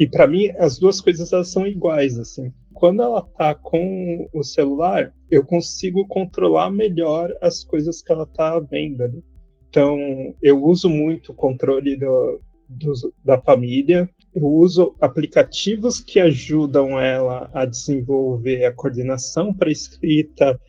E 0.01 0.07
para 0.07 0.27
mim, 0.27 0.49
as 0.57 0.77
duas 0.77 0.99
coisas 0.99 1.31
elas 1.31 1.49
são 1.49 1.65
iguais, 1.65 2.19
assim 2.19 2.51
quando 2.81 3.03
ela 3.03 3.21
tá 3.21 3.53
com 3.53 4.27
o 4.33 4.43
celular, 4.43 5.13
eu 5.29 5.45
consigo 5.45 6.07
controlar 6.07 6.71
melhor 6.71 7.31
as 7.39 7.63
coisas 7.63 8.01
que 8.01 8.11
ela 8.11 8.25
tá 8.25 8.59
vendo 8.59 9.03
ali. 9.03 9.23
Então, 9.69 9.99
eu 10.41 10.63
uso 10.63 10.89
muito 10.89 11.31
o 11.31 11.35
controle 11.35 11.95
do, 11.95 12.41
do, 12.67 12.93
da 13.23 13.39
família, 13.39 14.09
eu 14.33 14.47
uso 14.47 14.95
aplicativos 14.99 15.99
que 15.99 16.19
ajudam 16.19 16.99
ela 16.99 17.51
a 17.53 17.65
desenvolver 17.65 18.65
a 18.65 18.73
coordenação 18.73 19.53
para 19.53 19.69
escrita. 19.69 20.59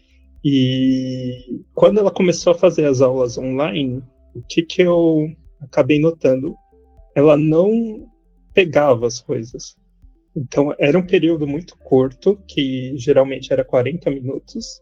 E 0.44 1.62
quando 1.74 1.98
ela 1.98 2.10
começou 2.10 2.52
a 2.52 2.58
fazer 2.58 2.84
as 2.84 3.00
aulas 3.00 3.38
online, 3.38 4.02
o 4.34 4.42
que, 4.42 4.60
que 4.62 4.82
eu 4.82 5.30
acabei 5.62 5.98
notando? 5.98 6.54
Ela 7.16 7.38
não 7.38 8.06
pegava 8.54 9.06
as 9.06 9.20
coisas. 9.20 9.76
Então, 10.34 10.74
era 10.78 10.98
um 10.98 11.06
período 11.06 11.46
muito 11.46 11.76
curto, 11.78 12.38
que 12.46 12.96
geralmente 12.96 13.52
era 13.52 13.64
40 13.64 14.10
minutos, 14.10 14.80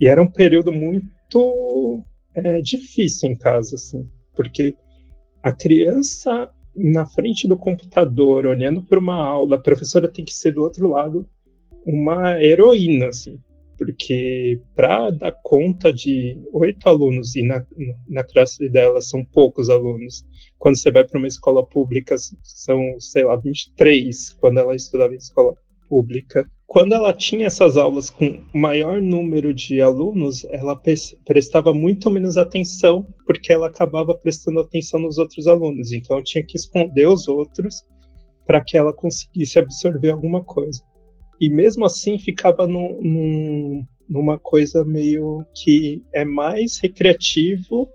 e 0.00 0.06
era 0.06 0.22
um 0.22 0.30
período 0.30 0.72
muito 0.72 2.02
é, 2.34 2.60
difícil 2.60 3.30
em 3.30 3.36
casa, 3.36 3.76
assim, 3.76 4.08
porque 4.34 4.74
a 5.42 5.52
criança 5.52 6.50
na 6.74 7.06
frente 7.06 7.46
do 7.46 7.56
computador, 7.56 8.46
olhando 8.46 8.82
para 8.82 8.98
uma 8.98 9.16
aula, 9.16 9.56
a 9.56 9.60
professora 9.60 10.08
tem 10.08 10.24
que 10.24 10.32
ser 10.32 10.52
do 10.52 10.62
outro 10.62 10.88
lado 10.88 11.28
uma 11.84 12.42
heroína, 12.42 13.08
assim, 13.08 13.38
porque 13.76 14.60
para 14.74 15.10
dar 15.10 15.32
conta 15.42 15.92
de 15.92 16.38
oito 16.52 16.88
alunos, 16.88 17.34
e 17.34 17.42
na, 17.42 17.64
na 18.08 18.24
classe 18.24 18.68
dela 18.68 19.00
são 19.00 19.24
poucos 19.24 19.68
alunos, 19.70 20.24
quando 20.58 20.78
você 20.78 20.90
vai 20.90 21.04
para 21.04 21.18
uma 21.18 21.28
escola 21.28 21.66
pública, 21.66 22.16
são, 22.42 23.00
sei 23.00 23.24
lá, 23.24 23.36
23, 23.36 24.34
quando 24.34 24.58
ela 24.58 24.74
estudava 24.74 25.12
em 25.12 25.16
escola 25.16 25.54
pública. 25.88 26.48
Quando 26.66 26.94
ela 26.94 27.12
tinha 27.12 27.48
essas 27.48 27.76
aulas 27.76 28.08
com 28.08 28.42
maior 28.54 29.02
número 29.02 29.52
de 29.52 29.82
alunos, 29.82 30.44
ela 30.44 30.80
prestava 31.26 31.74
muito 31.74 32.10
menos 32.10 32.38
atenção, 32.38 33.06
porque 33.26 33.52
ela 33.52 33.66
acabava 33.66 34.14
prestando 34.14 34.60
atenção 34.60 35.00
nos 35.00 35.18
outros 35.18 35.46
alunos. 35.46 35.92
Então, 35.92 36.22
tinha 36.22 36.42
que 36.42 36.56
esconder 36.56 37.06
os 37.08 37.28
outros 37.28 37.84
para 38.46 38.62
que 38.64 38.78
ela 38.78 38.92
conseguisse 38.92 39.58
absorver 39.58 40.10
alguma 40.10 40.42
coisa 40.42 40.82
e 41.42 41.50
mesmo 41.50 41.84
assim 41.84 42.20
ficava 42.20 42.68
num, 42.68 43.02
num, 43.02 43.86
numa 44.08 44.38
coisa 44.38 44.84
meio 44.84 45.44
que 45.52 46.00
é 46.14 46.24
mais 46.24 46.78
recreativo 46.78 47.88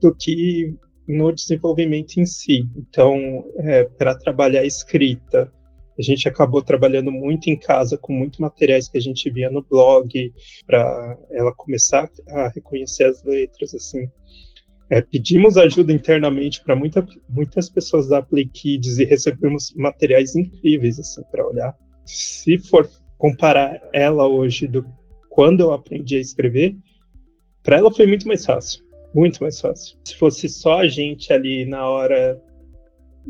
do 0.00 0.14
que 0.14 0.76
no 1.08 1.32
desenvolvimento 1.32 2.18
em 2.18 2.24
si. 2.24 2.68
Então, 2.76 3.44
é, 3.56 3.82
para 3.82 4.14
trabalhar 4.14 4.60
a 4.60 4.64
escrita, 4.64 5.52
a 5.98 6.02
gente 6.02 6.28
acabou 6.28 6.62
trabalhando 6.62 7.10
muito 7.10 7.50
em 7.50 7.58
casa 7.58 7.98
com 7.98 8.12
muitos 8.12 8.38
materiais 8.38 8.88
que 8.88 8.96
a 8.96 9.00
gente 9.00 9.28
via 9.28 9.50
no 9.50 9.66
blog, 9.68 10.32
para 10.64 11.18
ela 11.32 11.52
começar 11.52 12.08
a 12.28 12.46
reconhecer 12.46 13.06
as 13.06 13.24
letras, 13.24 13.74
assim. 13.74 14.08
É, 14.88 15.00
pedimos 15.02 15.56
ajuda 15.56 15.92
internamente 15.92 16.62
para 16.62 16.76
muita, 16.76 17.04
muitas 17.28 17.68
pessoas 17.68 18.08
da 18.08 18.22
Play 18.22 18.46
Kids 18.46 18.98
e 18.98 19.04
recebemos 19.04 19.74
materiais 19.74 20.36
incríveis 20.36 21.00
assim 21.00 21.22
para 21.32 21.44
olhar 21.44 21.76
se 22.08 22.58
for 22.58 22.88
comparar 23.18 23.80
ela 23.92 24.26
hoje 24.26 24.66
do 24.66 24.84
quando 25.28 25.60
eu 25.60 25.72
aprendi 25.72 26.16
a 26.16 26.20
escrever, 26.20 26.76
para 27.62 27.76
ela 27.76 27.92
foi 27.92 28.06
muito 28.06 28.26
mais 28.26 28.44
fácil, 28.44 28.82
muito 29.14 29.40
mais 29.40 29.60
fácil. 29.60 29.96
Se 30.04 30.16
fosse 30.16 30.48
só 30.48 30.80
a 30.80 30.88
gente 30.88 31.32
ali 31.32 31.64
na 31.64 31.86
hora 31.86 32.42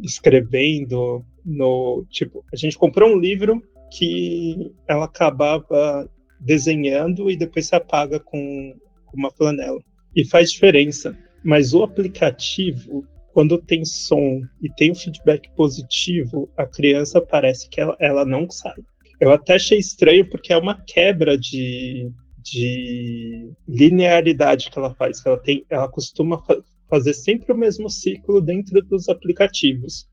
escrevendo 0.02 1.24
no 1.44 2.06
tipo, 2.08 2.44
a 2.52 2.56
gente 2.56 2.78
comprou 2.78 3.10
um 3.10 3.18
livro 3.18 3.62
que 3.90 4.72
ela 4.86 5.06
acabava 5.06 6.08
desenhando 6.40 7.30
e 7.30 7.36
depois 7.36 7.66
se 7.66 7.74
apaga 7.74 8.20
com, 8.20 8.74
uma 9.12 9.30
flanela. 9.30 9.80
E 10.14 10.24
faz 10.24 10.52
diferença. 10.52 11.16
Mas 11.42 11.74
o 11.74 11.82
aplicativo 11.82 13.06
quando 13.38 13.56
tem 13.56 13.84
som 13.84 14.42
e 14.60 14.68
tem 14.68 14.90
um 14.90 14.96
feedback 14.96 15.48
positivo, 15.54 16.50
a 16.56 16.66
criança 16.66 17.20
parece 17.20 17.68
que 17.68 17.80
ela, 17.80 17.96
ela 18.00 18.24
não 18.24 18.50
sai. 18.50 18.74
Eu 19.20 19.30
até 19.30 19.54
achei 19.54 19.78
estranho 19.78 20.28
porque 20.28 20.52
é 20.52 20.56
uma 20.58 20.74
quebra 20.74 21.38
de, 21.38 22.10
de 22.42 23.52
linearidade 23.68 24.68
que 24.68 24.76
ela 24.76 24.92
faz, 24.92 25.22
que 25.22 25.28
ela 25.28 25.38
tem, 25.38 25.64
ela 25.70 25.88
costuma 25.88 26.42
fa 26.42 26.60
fazer 26.90 27.14
sempre 27.14 27.52
o 27.52 27.56
mesmo 27.56 27.88
ciclo 27.88 28.40
dentro 28.40 28.82
dos 28.82 29.08
aplicativos. 29.08 30.08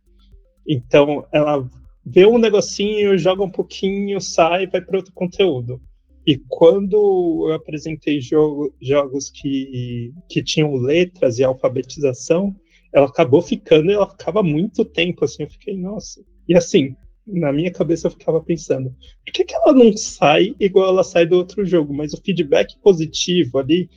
Então, 0.68 1.26
ela 1.34 1.68
vê 2.06 2.28
um 2.28 2.38
negocinho, 2.38 3.18
joga 3.18 3.42
um 3.42 3.50
pouquinho, 3.50 4.22
sai, 4.22 4.68
vai 4.68 4.82
para 4.82 4.98
outro 4.98 5.14
conteúdo. 5.16 5.82
E 6.28 6.38
quando 6.48 7.48
eu 7.48 7.54
apresentei 7.54 8.22
jogo, 8.22 8.72
jogos 8.80 9.32
que, 9.32 10.14
que 10.30 10.44
tinham 10.44 10.76
letras 10.76 11.40
e 11.40 11.44
alfabetização, 11.44 12.56
ela 12.96 13.08
acabou 13.08 13.42
ficando 13.42 13.92
e 13.92 13.94
ela 13.94 14.10
ficava 14.10 14.42
muito 14.42 14.86
tempo 14.86 15.26
assim. 15.26 15.44
Eu 15.44 15.50
fiquei, 15.50 15.76
nossa. 15.78 16.24
E 16.48 16.56
assim, 16.56 16.96
na 17.28 17.52
minha 17.52 17.70
cabeça 17.70 18.08
eu 18.08 18.12
ficava 18.12 18.42
pensando, 18.42 18.90
por 19.26 19.34
que, 19.34 19.44
que 19.44 19.54
ela 19.54 19.74
não 19.74 19.96
sai 19.98 20.56
igual 20.58 20.88
ela 20.88 21.04
sai 21.04 21.26
do 21.26 21.36
outro 21.36 21.66
jogo? 21.66 21.94
Mas 21.94 22.14
o 22.14 22.22
feedback 22.24 22.80
positivo 22.82 23.60
ali, 23.60 23.90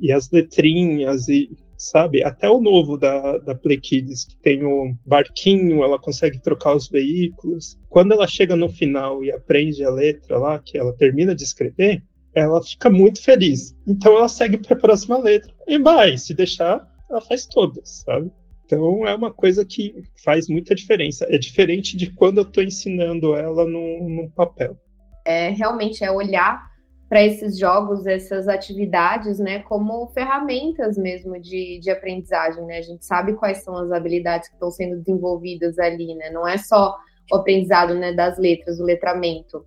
e 0.00 0.10
as 0.10 0.28
letrinhas, 0.32 1.28
e 1.28 1.48
sabe, 1.76 2.24
até 2.24 2.50
o 2.50 2.60
novo 2.60 2.98
da, 2.98 3.38
da 3.38 3.54
Play 3.54 3.78
Kids, 3.78 4.24
que 4.24 4.36
tem 4.42 4.64
o 4.64 4.96
barquinho, 5.06 5.84
ela 5.84 5.98
consegue 5.98 6.42
trocar 6.42 6.74
os 6.74 6.88
veículos. 6.88 7.78
Quando 7.88 8.12
ela 8.12 8.26
chega 8.26 8.56
no 8.56 8.68
final 8.68 9.22
e 9.22 9.30
aprende 9.30 9.84
a 9.84 9.90
letra 9.90 10.38
lá, 10.38 10.58
que 10.58 10.76
ela 10.76 10.92
termina 10.92 11.36
de 11.36 11.44
escrever, 11.44 12.02
ela 12.34 12.60
fica 12.62 12.90
muito 12.90 13.22
feliz. 13.22 13.76
Então 13.86 14.16
ela 14.16 14.28
segue 14.28 14.58
para 14.58 14.76
a 14.76 14.80
próxima 14.80 15.18
letra. 15.18 15.54
E 15.68 15.78
vai, 15.78 16.18
se 16.18 16.34
deixar, 16.34 16.84
ela 17.08 17.20
faz 17.20 17.46
todas, 17.46 18.02
sabe? 18.04 18.30
Então 18.70 19.04
é 19.04 19.12
uma 19.12 19.32
coisa 19.32 19.64
que 19.64 20.04
faz 20.22 20.48
muita 20.48 20.76
diferença. 20.76 21.26
É 21.28 21.36
diferente 21.36 21.96
de 21.96 22.08
quando 22.14 22.38
eu 22.38 22.44
estou 22.44 22.62
ensinando 22.62 23.34
ela 23.34 23.64
no 23.66 24.30
papel. 24.30 24.76
É 25.24 25.48
realmente 25.48 26.04
é 26.04 26.10
olhar 26.10 26.70
para 27.08 27.24
esses 27.24 27.58
jogos, 27.58 28.06
essas 28.06 28.46
atividades, 28.46 29.40
né, 29.40 29.58
como 29.58 30.06
ferramentas 30.10 30.96
mesmo 30.96 31.40
de, 31.40 31.80
de 31.80 31.90
aprendizagem, 31.90 32.64
né? 32.64 32.78
A 32.78 32.82
gente 32.82 33.04
sabe 33.04 33.32
quais 33.32 33.64
são 33.64 33.76
as 33.76 33.90
habilidades 33.90 34.48
que 34.48 34.54
estão 34.54 34.70
sendo 34.70 34.98
desenvolvidas 34.98 35.76
ali, 35.80 36.14
né? 36.14 36.30
Não 36.30 36.46
é 36.46 36.56
só 36.56 36.96
o 37.32 37.36
aprendizado, 37.36 37.94
né, 37.94 38.12
das 38.12 38.38
letras, 38.38 38.78
o 38.78 38.84
letramento, 38.84 39.66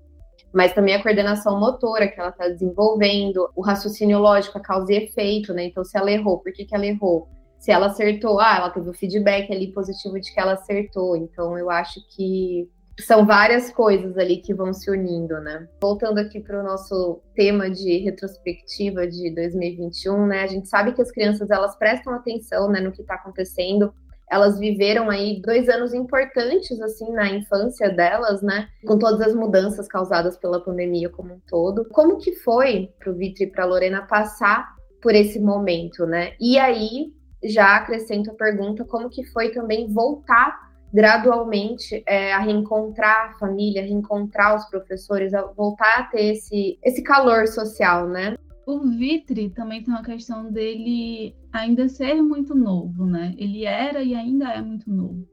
mas 0.54 0.74
também 0.74 0.96
a 0.96 1.04
coordenação 1.04 1.60
motora 1.60 2.08
que 2.08 2.18
ela 2.18 2.30
está 2.30 2.48
desenvolvendo, 2.48 3.50
o 3.54 3.62
raciocínio 3.62 4.20
lógico, 4.20 4.58
a 4.58 4.62
causa 4.62 4.94
e 4.94 5.04
efeito, 5.04 5.54
né? 5.54 5.66
Então, 5.66 5.84
se 5.84 5.98
ela 5.98 6.10
errou, 6.10 6.40
por 6.40 6.54
que, 6.54 6.64
que 6.64 6.74
ela 6.74 6.86
errou? 6.86 7.28
Se 7.64 7.72
ela 7.72 7.86
acertou, 7.86 8.42
ah, 8.42 8.58
ela 8.58 8.70
teve 8.72 8.90
o 8.90 8.94
feedback 8.94 9.50
ali 9.50 9.72
positivo 9.72 10.20
de 10.20 10.34
que 10.34 10.40
ela 10.40 10.52
acertou. 10.52 11.16
Então 11.16 11.58
eu 11.58 11.70
acho 11.70 12.06
que 12.14 12.70
são 13.00 13.26
várias 13.26 13.72
coisas 13.72 14.18
ali 14.18 14.42
que 14.42 14.54
vão 14.54 14.74
se 14.74 14.92
unindo, 14.92 15.40
né? 15.40 15.66
Voltando 15.82 16.18
aqui 16.18 16.42
para 16.42 16.60
o 16.60 16.64
nosso 16.64 17.22
tema 17.34 17.70
de 17.70 18.00
retrospectiva 18.00 19.08
de 19.08 19.34
2021, 19.34 20.28
né? 20.28 20.44
A 20.44 20.48
gente 20.48 20.68
sabe 20.68 20.92
que 20.92 21.02
as 21.02 21.10
crianças 21.10 21.50
elas 21.50 21.74
prestam 21.78 22.14
atenção, 22.14 22.70
né, 22.70 22.82
no 22.82 22.92
que 22.92 23.02
está 23.02 23.16
acontecendo. 23.16 23.94
Elas 24.30 24.60
viveram 24.60 25.10
aí 25.10 25.42
dois 25.42 25.70
anos 25.70 25.94
importantes 25.94 26.82
assim 26.82 27.14
na 27.14 27.30
infância 27.30 27.90
delas, 27.90 28.42
né? 28.42 28.68
Com 28.86 29.00
todas 29.00 29.22
as 29.22 29.34
mudanças 29.34 29.88
causadas 29.88 30.36
pela 30.36 30.62
pandemia 30.62 31.10
como 31.10 31.36
um 31.36 31.42
todo. 31.48 31.86
Como 31.86 32.18
que 32.18 32.36
foi 32.36 32.90
para 33.00 33.10
o 33.10 33.16
Vitor 33.16 33.48
e 33.48 33.50
para 33.50 33.64
Lorena 33.64 34.02
passar 34.02 34.68
por 35.02 35.16
esse 35.16 35.40
momento, 35.40 36.06
né? 36.06 36.34
E 36.42 36.60
aí 36.60 37.14
já 37.44 37.78
acrescento 37.78 38.32
a 38.32 38.36
pergunta 38.36 38.86
como 38.86 39.10
que 39.10 39.24
foi 39.26 39.50
também 39.52 39.88
voltar 39.88 40.74
gradualmente 40.94 42.04
é, 42.06 42.32
a 42.34 42.40
reencontrar 42.40 43.32
a 43.32 43.34
família, 43.40 43.82
reencontrar 43.82 44.56
os 44.56 44.66
professores, 44.66 45.34
a 45.34 45.42
voltar 45.42 46.00
a 46.00 46.04
ter 46.04 46.34
esse, 46.34 46.78
esse 46.84 47.02
calor 47.02 47.48
social, 47.48 48.08
né? 48.08 48.38
O 48.66 48.80
Vitri 48.80 49.50
também 49.50 49.84
tem 49.84 49.94
uma 49.94 50.04
questão 50.04 50.52
dele 50.52 51.36
ainda 51.52 51.90
ser 51.90 52.22
muito 52.22 52.54
novo, 52.54 53.06
né? 53.06 53.34
Ele 53.38 53.66
era 53.66 54.04
e 54.04 54.14
ainda 54.14 54.50
é 54.54 54.62
muito 54.62 54.90
novo. 54.90 55.28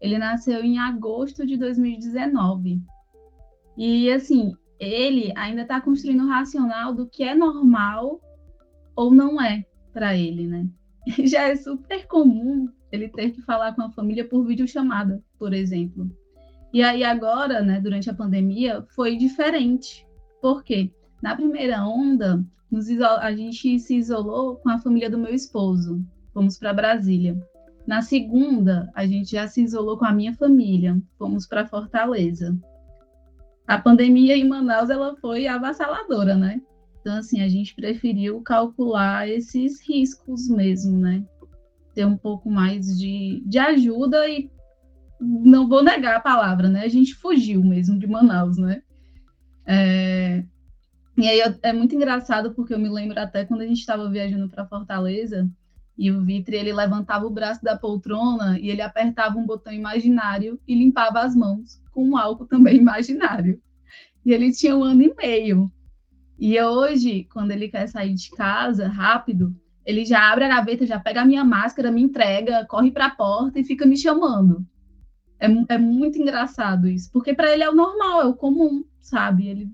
Ele 0.00 0.18
nasceu 0.18 0.62
em 0.62 0.78
agosto 0.78 1.46
de 1.46 1.56
2019. 1.56 2.82
E 3.76 4.10
assim, 4.12 4.52
ele 4.78 5.32
ainda 5.36 5.62
está 5.62 5.80
construindo 5.80 6.24
o 6.24 6.28
racional 6.28 6.92
do 6.92 7.06
que 7.06 7.22
é 7.22 7.34
normal 7.34 8.20
ou 8.96 9.14
não 9.14 9.40
é 9.40 9.64
para 9.92 10.16
ele, 10.16 10.46
né? 10.46 10.68
Já 11.24 11.48
é 11.48 11.56
super 11.56 12.06
comum 12.06 12.68
ele 12.90 13.08
ter 13.08 13.30
que 13.30 13.42
falar 13.42 13.74
com 13.74 13.82
a 13.82 13.90
família 13.90 14.24
por 14.24 14.44
videochamada, 14.44 15.22
por 15.38 15.52
exemplo. 15.52 16.10
E 16.72 16.82
aí 16.82 17.04
agora, 17.04 17.62
né, 17.62 17.80
durante 17.80 18.10
a 18.10 18.14
pandemia, 18.14 18.84
foi 18.94 19.16
diferente. 19.16 20.06
Por 20.40 20.62
quê? 20.64 20.90
Na 21.22 21.34
primeira 21.34 21.86
onda, 21.86 22.44
a 23.20 23.32
gente 23.32 23.78
se 23.78 23.96
isolou 23.96 24.56
com 24.56 24.68
a 24.68 24.78
família 24.78 25.08
do 25.08 25.18
meu 25.18 25.32
esposo. 25.32 26.04
Fomos 26.32 26.58
para 26.58 26.72
Brasília. 26.72 27.40
Na 27.86 28.02
segunda, 28.02 28.90
a 28.94 29.06
gente 29.06 29.32
já 29.32 29.46
se 29.46 29.62
isolou 29.62 29.96
com 29.98 30.04
a 30.04 30.12
minha 30.12 30.34
família. 30.34 31.00
Fomos 31.18 31.46
para 31.46 31.66
Fortaleza. 31.66 32.58
A 33.66 33.78
pandemia 33.78 34.36
em 34.36 34.46
Manaus 34.46 34.90
ela 34.90 35.16
foi 35.16 35.46
avassaladora, 35.46 36.36
né? 36.36 36.60
Então, 37.04 37.18
assim, 37.18 37.42
a 37.42 37.48
gente 37.50 37.74
preferiu 37.74 38.40
calcular 38.40 39.28
esses 39.28 39.78
riscos 39.86 40.48
mesmo, 40.48 40.98
né? 40.98 41.22
Ter 41.94 42.06
um 42.06 42.16
pouco 42.16 42.50
mais 42.50 42.98
de, 42.98 43.42
de 43.44 43.58
ajuda 43.58 44.26
e 44.26 44.50
não 45.20 45.68
vou 45.68 45.84
negar 45.84 46.16
a 46.16 46.20
palavra, 46.20 46.66
né? 46.66 46.82
A 46.82 46.88
gente 46.88 47.14
fugiu 47.14 47.62
mesmo 47.62 47.98
de 47.98 48.06
Manaus, 48.06 48.56
né? 48.56 48.82
É, 49.66 50.42
e 51.14 51.28
aí 51.28 51.40
é 51.62 51.74
muito 51.74 51.94
engraçado 51.94 52.54
porque 52.54 52.72
eu 52.72 52.78
me 52.78 52.88
lembro 52.88 53.20
até 53.20 53.44
quando 53.44 53.60
a 53.60 53.66
gente 53.66 53.80
estava 53.80 54.08
viajando 54.08 54.48
para 54.48 54.66
Fortaleza 54.66 55.46
e 55.98 56.10
o 56.10 56.24
Vitre 56.24 56.56
ele 56.56 56.72
levantava 56.72 57.26
o 57.26 57.30
braço 57.30 57.62
da 57.62 57.76
poltrona 57.76 58.58
e 58.58 58.70
ele 58.70 58.80
apertava 58.80 59.36
um 59.36 59.44
botão 59.44 59.74
imaginário 59.74 60.58
e 60.66 60.74
limpava 60.74 61.20
as 61.20 61.36
mãos 61.36 61.82
com 61.92 62.08
um 62.08 62.16
álcool 62.16 62.46
também 62.46 62.78
imaginário. 62.78 63.60
E 64.24 64.32
ele 64.32 64.50
tinha 64.52 64.74
um 64.74 64.82
ano 64.82 65.02
e 65.02 65.14
meio. 65.14 65.70
E 66.38 66.60
hoje, 66.60 67.24
quando 67.32 67.52
ele 67.52 67.68
quer 67.68 67.86
sair 67.86 68.14
de 68.14 68.30
casa 68.30 68.88
rápido, 68.88 69.54
ele 69.84 70.04
já 70.04 70.32
abre 70.32 70.44
a 70.44 70.48
gaveta, 70.48 70.86
já 70.86 70.98
pega 70.98 71.22
a 71.22 71.24
minha 71.24 71.44
máscara, 71.44 71.90
me 71.90 72.02
entrega, 72.02 72.66
corre 72.66 72.90
para 72.90 73.06
a 73.06 73.14
porta 73.14 73.60
e 73.60 73.64
fica 73.64 73.86
me 73.86 73.96
chamando. 73.96 74.66
É, 75.38 75.46
é 75.74 75.78
muito 75.78 76.18
engraçado 76.18 76.88
isso, 76.88 77.10
porque 77.12 77.34
para 77.34 77.52
ele 77.52 77.62
é 77.62 77.70
o 77.70 77.74
normal, 77.74 78.22
é 78.22 78.24
o 78.24 78.34
comum, 78.34 78.84
sabe? 79.00 79.48
Ele 79.48 79.70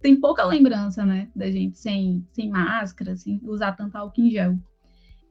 tem 0.00 0.20
pouca 0.20 0.44
lembrança, 0.44 1.04
né, 1.04 1.30
da 1.34 1.50
gente 1.50 1.78
sem, 1.78 2.26
sem 2.32 2.50
máscara, 2.50 3.16
sem 3.16 3.40
usar 3.44 3.72
tanto 3.72 3.96
álcool 3.96 4.20
em 4.20 4.30
gel. 4.30 4.58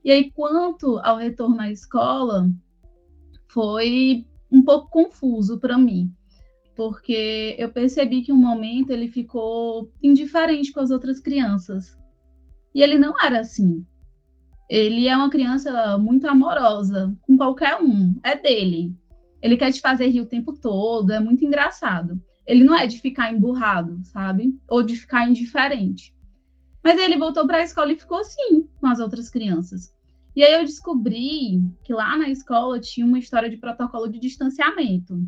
E 0.03 0.11
aí, 0.11 0.31
quanto 0.31 0.97
ao 0.97 1.17
retorno 1.17 1.61
à 1.61 1.69
escola, 1.69 2.49
foi 3.47 4.25
um 4.51 4.63
pouco 4.63 4.89
confuso 4.89 5.59
para 5.59 5.77
mim, 5.77 6.11
porque 6.75 7.55
eu 7.57 7.69
percebi 7.69 8.21
que 8.21 8.31
um 8.31 8.37
momento 8.37 8.91
ele 8.91 9.07
ficou 9.07 9.91
indiferente 10.01 10.71
com 10.71 10.79
as 10.79 10.91
outras 10.91 11.19
crianças. 11.19 11.97
E 12.73 12.81
ele 12.81 12.97
não 12.97 13.13
era 13.21 13.39
assim. 13.39 13.85
Ele 14.69 15.07
é 15.07 15.15
uma 15.15 15.29
criança 15.29 15.97
muito 15.97 16.27
amorosa 16.27 17.15
com 17.21 17.37
qualquer 17.37 17.79
um, 17.79 18.19
é 18.23 18.35
dele. 18.35 18.95
Ele 19.41 19.57
quer 19.57 19.71
te 19.71 19.81
fazer 19.81 20.07
rir 20.07 20.21
o 20.21 20.25
tempo 20.25 20.53
todo, 20.53 21.11
é 21.11 21.19
muito 21.19 21.45
engraçado. 21.45 22.19
Ele 22.45 22.63
não 22.63 22.75
é 22.75 22.87
de 22.87 22.99
ficar 22.99 23.31
emburrado, 23.31 23.99
sabe? 24.05 24.57
Ou 24.67 24.81
de 24.81 24.95
ficar 24.95 25.29
indiferente. 25.29 26.13
Mas 26.83 26.99
ele 26.99 27.17
voltou 27.17 27.45
para 27.45 27.57
a 27.57 27.63
escola 27.63 27.91
e 27.93 27.99
ficou 27.99 28.17
assim 28.17 28.67
com 28.79 28.87
as 28.87 28.99
outras 28.99 29.29
crianças. 29.29 29.93
E 30.35 30.43
aí 30.43 30.53
eu 30.53 30.65
descobri 30.65 31.61
que 31.83 31.93
lá 31.93 32.17
na 32.17 32.29
escola 32.29 32.79
tinha 32.79 33.05
uma 33.05 33.19
história 33.19 33.49
de 33.49 33.57
protocolo 33.57 34.07
de 34.07 34.19
distanciamento. 34.19 35.21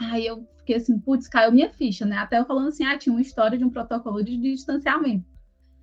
Aí 0.00 0.24
eu 0.24 0.48
fiquei 0.56 0.76
assim, 0.76 0.98
putz, 0.98 1.28
caiu 1.28 1.52
minha 1.52 1.70
ficha, 1.70 2.06
né? 2.06 2.16
Até 2.16 2.38
eu 2.38 2.46
falando 2.46 2.68
assim, 2.68 2.84
ah, 2.84 2.96
tinha 2.96 3.12
uma 3.12 3.20
história 3.20 3.58
de 3.58 3.64
um 3.64 3.70
protocolo 3.70 4.24
de 4.24 4.36
distanciamento. 4.38 5.28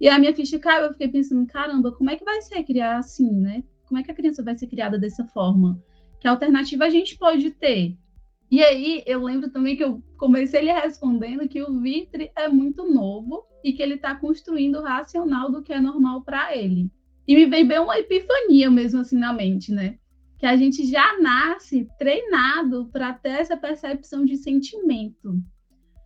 E 0.01 0.09
a 0.09 0.17
minha 0.17 0.33
ficha 0.33 0.57
caiu, 0.57 0.85
eu 0.85 0.91
fiquei 0.93 1.07
pensando, 1.07 1.45
caramba, 1.45 1.91
como 1.91 2.09
é 2.09 2.15
que 2.15 2.25
vai 2.25 2.41
ser 2.41 2.63
criar 2.63 2.97
assim, 2.97 3.31
né? 3.31 3.63
Como 3.85 3.99
é 3.99 4.03
que 4.03 4.11
a 4.11 4.15
criança 4.15 4.43
vai 4.43 4.57
ser 4.57 4.67
criada 4.67 4.97
dessa 4.97 5.23
forma? 5.25 5.79
Que 6.19 6.27
alternativa 6.27 6.85
a 6.85 6.89
gente 6.89 7.15
pode 7.15 7.51
ter? 7.51 7.95
E 8.49 8.63
aí 8.63 9.03
eu 9.05 9.21
lembro 9.21 9.51
também 9.51 9.75
que 9.75 9.83
eu 9.83 10.01
comecei 10.17 10.61
ele 10.61 10.71
respondendo 10.71 11.47
que 11.47 11.61
o 11.61 11.79
Vitre 11.79 12.31
é 12.35 12.47
muito 12.47 12.91
novo 12.91 13.45
e 13.63 13.73
que 13.73 13.83
ele 13.83 13.95
está 13.95 14.15
construindo 14.15 14.79
o 14.79 14.83
racional 14.83 15.51
do 15.51 15.61
que 15.61 15.73
é 15.73 15.79
normal 15.79 16.23
para 16.23 16.55
ele. 16.55 16.89
E 17.27 17.35
me 17.35 17.45
veio 17.45 17.67
bem 17.67 17.79
uma 17.79 17.99
epifania 17.99 18.71
mesmo 18.71 19.01
assim 19.01 19.17
na 19.17 19.33
mente, 19.33 19.71
né? 19.71 19.99
Que 20.37 20.45
a 20.45 20.55
gente 20.55 20.85
já 20.85 21.19
nasce 21.19 21.87
treinado 21.97 22.89
para 22.91 23.13
ter 23.13 23.39
essa 23.39 23.57
percepção 23.57 24.23
de 24.23 24.37
sentimento. 24.37 25.41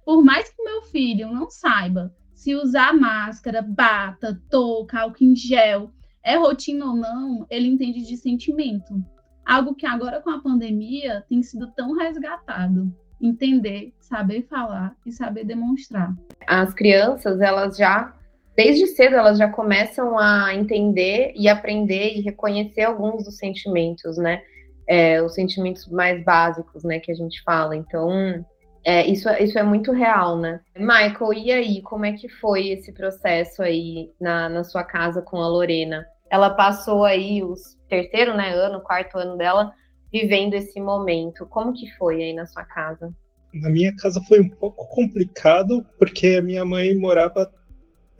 Por 0.06 0.24
mais 0.24 0.50
que 0.50 0.64
meu 0.64 0.84
filho 0.84 1.32
não 1.32 1.50
saiba 1.50 2.14
se 2.34 2.56
usar 2.56 2.94
máscara, 2.94 3.62
bata, 3.62 4.42
touca, 4.50 5.02
álcool 5.02 5.24
em 5.24 5.36
gel, 5.36 5.92
é 6.24 6.38
rotina 6.38 6.86
ou 6.86 6.96
não, 6.96 7.46
ele 7.50 7.68
entende 7.68 8.02
de 8.02 8.18
sentimento 8.18 9.04
algo 9.46 9.76
que 9.76 9.86
agora 9.86 10.22
com 10.22 10.30
a 10.30 10.40
pandemia 10.40 11.26
tem 11.28 11.42
sido 11.44 11.68
tão 11.72 11.94
resgatado. 11.94 12.94
Entender, 13.20 13.94
saber 14.00 14.44
falar 14.44 14.96
e 15.06 15.12
saber 15.12 15.44
demonstrar. 15.44 16.16
As 16.48 16.74
crianças, 16.74 17.40
elas 17.40 17.78
já, 17.78 18.16
desde 18.56 18.88
cedo, 18.88 19.16
elas 19.16 19.38
já 19.38 19.50
começam 19.50 20.18
a 20.18 20.54
entender 20.54 21.34
e 21.36 21.48
aprender 21.48 22.14
e 22.14 22.22
reconhecer 22.22 22.84
alguns 22.84 23.24
dos 23.24 23.38
sentimentos, 23.38 24.18
né? 24.18 24.42
É, 24.88 25.22
os 25.22 25.34
sentimentos 25.34 25.88
mais 25.88 26.24
básicos, 26.24 26.84
né, 26.84 27.00
que 27.00 27.12
a 27.12 27.16
gente 27.16 27.42
fala. 27.44 27.76
Então, 27.76 28.44
é, 28.84 29.06
isso, 29.06 29.30
isso 29.40 29.58
é 29.58 29.64
muito 29.64 29.92
real, 29.92 30.38
né? 30.38 30.60
Michael, 30.76 31.34
e 31.34 31.52
aí, 31.52 31.82
como 31.82 32.06
é 32.06 32.14
que 32.14 32.28
foi 32.28 32.70
esse 32.70 32.92
processo 32.92 33.62
aí 33.62 34.12
na, 34.20 34.50
na 34.50 34.64
sua 34.64 34.84
casa 34.84 35.22
com 35.22 35.38
a 35.38 35.48
Lorena? 35.48 36.06
Ela 36.30 36.50
passou 36.50 37.06
aí 37.06 37.44
os 37.44 37.78
terceiro 37.88 38.36
né, 38.36 38.54
ano, 38.54 38.82
quarto 38.82 39.18
ano 39.18 39.38
dela, 39.38 39.74
vivendo 40.12 40.54
esse 40.56 40.80
momento. 40.80 41.46
Como 41.46 41.74
que 41.74 41.92
foi 41.98 42.24
aí 42.24 42.34
na 42.34 42.46
sua 42.46 42.64
casa? 42.64 43.14
Na 43.54 43.70
minha 43.70 43.94
casa 43.98 44.22
foi 44.28 44.40
um 44.40 44.50
pouco 44.50 44.88
complicado, 44.88 45.86
porque 46.00 46.38
a 46.40 46.42
minha 46.42 46.64
mãe 46.64 46.96
morava 46.96 47.52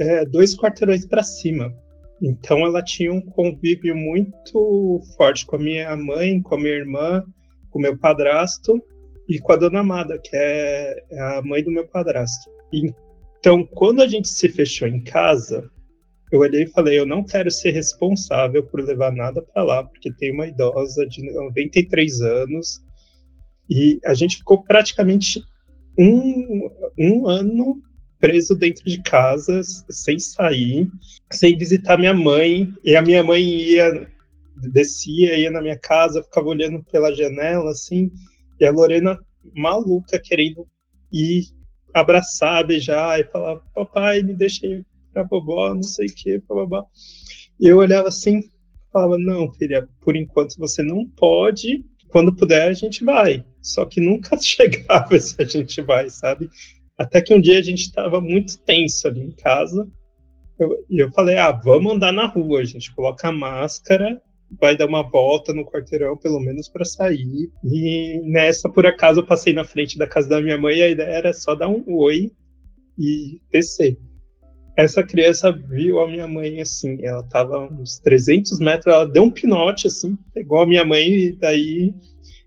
é, 0.02 0.26
dois 0.26 0.58
quarteirões 0.58 1.06
para 1.06 1.24
cima. 1.24 1.74
Então 2.22 2.60
ela 2.66 2.84
tinha 2.84 3.14
um 3.14 3.22
convívio 3.22 3.96
muito 3.96 5.02
forte 5.16 5.46
com 5.46 5.56
a 5.56 5.60
minha 5.60 5.96
mãe, 5.96 6.42
com 6.42 6.56
a 6.56 6.58
minha 6.58 6.74
irmã, 6.74 7.24
com 7.70 7.80
o 7.80 7.82
meu 7.82 7.98
padrasto 7.98 8.82
e 9.30 9.40
com 9.40 9.54
a 9.54 9.56
dona 9.56 9.80
Amada, 9.80 10.20
que 10.20 10.32
é 10.34 11.04
a 11.20 11.42
mãe 11.44 11.64
do 11.64 11.72
meu 11.72 11.88
padrasto. 11.88 12.50
Então, 12.74 13.66
quando 13.66 14.02
a 14.02 14.08
gente 14.08 14.28
se 14.28 14.50
fechou 14.50 14.88
em 14.88 15.04
casa, 15.04 15.70
eu 16.32 16.40
olhei 16.40 16.64
e 16.64 16.72
falei, 16.72 17.00
eu 17.00 17.06
não 17.06 17.24
quero 17.24 17.50
ser 17.52 17.72
responsável 17.72 18.64
por 18.64 18.82
levar 18.82 19.12
nada 19.12 19.42
para 19.42 19.64
lá, 19.64 19.84
porque 19.84 20.12
tem 20.14 20.32
uma 20.32 20.48
idosa 20.48 21.06
de 21.06 21.24
93 21.32 22.22
anos 22.22 22.82
e 23.70 24.00
a 24.06 24.14
gente 24.14 24.38
ficou 24.38 24.64
praticamente 24.64 25.42
um, 25.98 26.70
um 26.98 27.28
ano 27.28 27.82
preso 28.22 28.56
dentro 28.56 28.86
de 28.86 29.02
casa, 29.02 29.62
sem 29.90 30.18
sair, 30.20 30.88
sem 31.32 31.58
visitar 31.58 31.98
minha 31.98 32.14
mãe. 32.14 32.72
E 32.84 32.96
a 32.96 33.02
minha 33.02 33.24
mãe 33.24 33.44
ia, 33.44 34.08
descia, 34.72 35.38
ia 35.38 35.52
na 35.52 35.62
minha 35.62 35.78
casa, 35.78 36.24
ficava 36.24 36.48
olhando 36.48 36.84
pela 36.84 37.14
janela, 37.14 37.72
assim, 37.72 38.12
e 38.60 38.66
a 38.66 38.72
Lorena 38.72 39.20
maluca, 39.56 40.20
querendo 40.20 40.68
ir 41.12 41.46
abraçar, 41.94 42.66
beijar 42.66 43.20
e 43.20 43.24
falar: 43.26 43.58
Papai, 43.74 44.22
me 44.22 44.34
deixa 44.34 44.68
pra 45.12 45.24
vovó, 45.24 45.74
não 45.74 45.84
sei 45.84 46.06
o 46.06 46.14
que, 46.14 46.38
babá. 46.48 46.86
E 47.60 47.68
eu 47.68 47.78
olhava 47.78 48.08
assim, 48.08 48.44
falava, 48.92 49.18
não, 49.18 49.52
filha, 49.54 49.88
por 50.02 50.16
enquanto 50.16 50.58
você 50.58 50.82
não 50.82 51.08
pode, 51.08 51.84
quando 52.10 52.36
puder 52.36 52.68
a 52.68 52.74
gente 52.74 53.04
vai. 53.04 53.46
Só 53.62 53.86
que 53.86 54.00
nunca 54.00 54.38
chegava 54.42 55.20
se 55.20 55.42
a 55.42 55.46
gente 55.46 55.82
vai, 55.82 56.10
sabe? 56.10 56.50
Até 57.02 57.22
que 57.22 57.34
um 57.34 57.42
dia 57.42 57.60
a 57.60 57.64
gente 57.64 57.82
estava 57.82 58.20
muito 58.22 58.58
tenso 58.60 59.08
ali 59.08 59.22
em 59.22 59.32
casa, 59.32 59.88
e 60.60 60.64
eu, 60.64 61.08
eu 61.08 61.12
falei, 61.12 61.38
ah, 61.38 61.52
vamos 61.52 61.94
andar 61.94 62.12
na 62.12 62.28
rua, 62.28 62.62
a 62.62 62.66
gente 62.66 62.94
coloca 62.94 63.28
a 63.28 63.32
máscara, 63.32 64.22
vai 64.60 64.76
dar 64.76 64.88
uma 64.88 65.02
volta 65.02 65.54
no 65.54 65.66
quarteirão, 65.66 66.18
pelo 66.18 66.40
menos 66.40 66.68
para 66.68 66.86
sair. 66.86 67.50
E 67.64 68.22
nessa, 68.24 68.70
por 68.70 68.86
acaso, 68.86 69.22
eu 69.22 69.26
passei 69.26 69.54
na 69.54 69.64
frente 69.64 69.98
da 69.98 70.06
casa 70.06 70.28
da 70.28 70.42
minha 70.42 70.58
mãe 70.58 70.78
e 70.78 70.84
a 70.84 70.90
ideia 70.90 71.08
era 71.08 71.34
só 71.34 71.56
dar 71.56 71.70
um 71.70 71.84
oi 71.88 72.32
e 73.00 73.42
descer 73.52 73.98
essa 74.76 75.04
criança 75.04 75.52
viu 75.52 76.00
a 76.00 76.08
minha 76.08 76.28
mãe 76.28 76.62
assim, 76.62 76.98
ela 77.04 77.24
tava 77.24 77.72
uns 77.72 78.00
300 78.00 78.60
metros, 78.60 78.94
ela 78.94 79.06
deu 79.06 79.24
um 79.24 79.32
pinote 79.32 79.88
assim, 79.88 80.18
pegou 80.34 80.62
a 80.62 80.66
minha 80.66 80.86
mãe 80.86 81.08
e 81.08 81.32
daí 81.34 81.94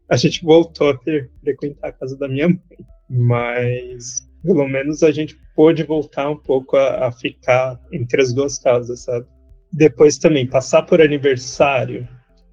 a 0.08 0.16
gente 0.16 0.42
voltou 0.42 0.90
a 0.90 0.98
frequentar 1.40 1.88
a 1.88 1.92
casa 1.92 2.16
da 2.16 2.28
minha 2.28 2.48
mãe. 2.48 2.60
Mas 3.08 4.23
pelo 4.44 4.68
menos 4.68 5.02
a 5.02 5.10
gente 5.10 5.36
pôde 5.56 5.82
voltar 5.82 6.30
um 6.30 6.36
pouco 6.36 6.76
a, 6.76 7.08
a 7.08 7.12
ficar 7.12 7.80
entre 7.92 8.20
as 8.20 8.32
duas 8.32 8.58
casas, 8.58 9.04
sabe? 9.04 9.26
Depois 9.72 10.18
também 10.18 10.46
passar 10.46 10.82
por 10.82 11.00
aniversário 11.00 12.06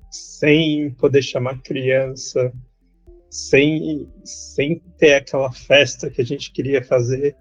sem 0.10 0.92
poder 0.92 1.22
chamar 1.22 1.62
criança, 1.62 2.52
sem, 3.30 4.08
sem 4.24 4.82
ter 4.98 5.16
aquela 5.16 5.52
festa 5.52 6.10
que 6.10 6.22
a 6.22 6.26
gente 6.26 6.52
queria 6.52 6.84
fazer 6.84 7.36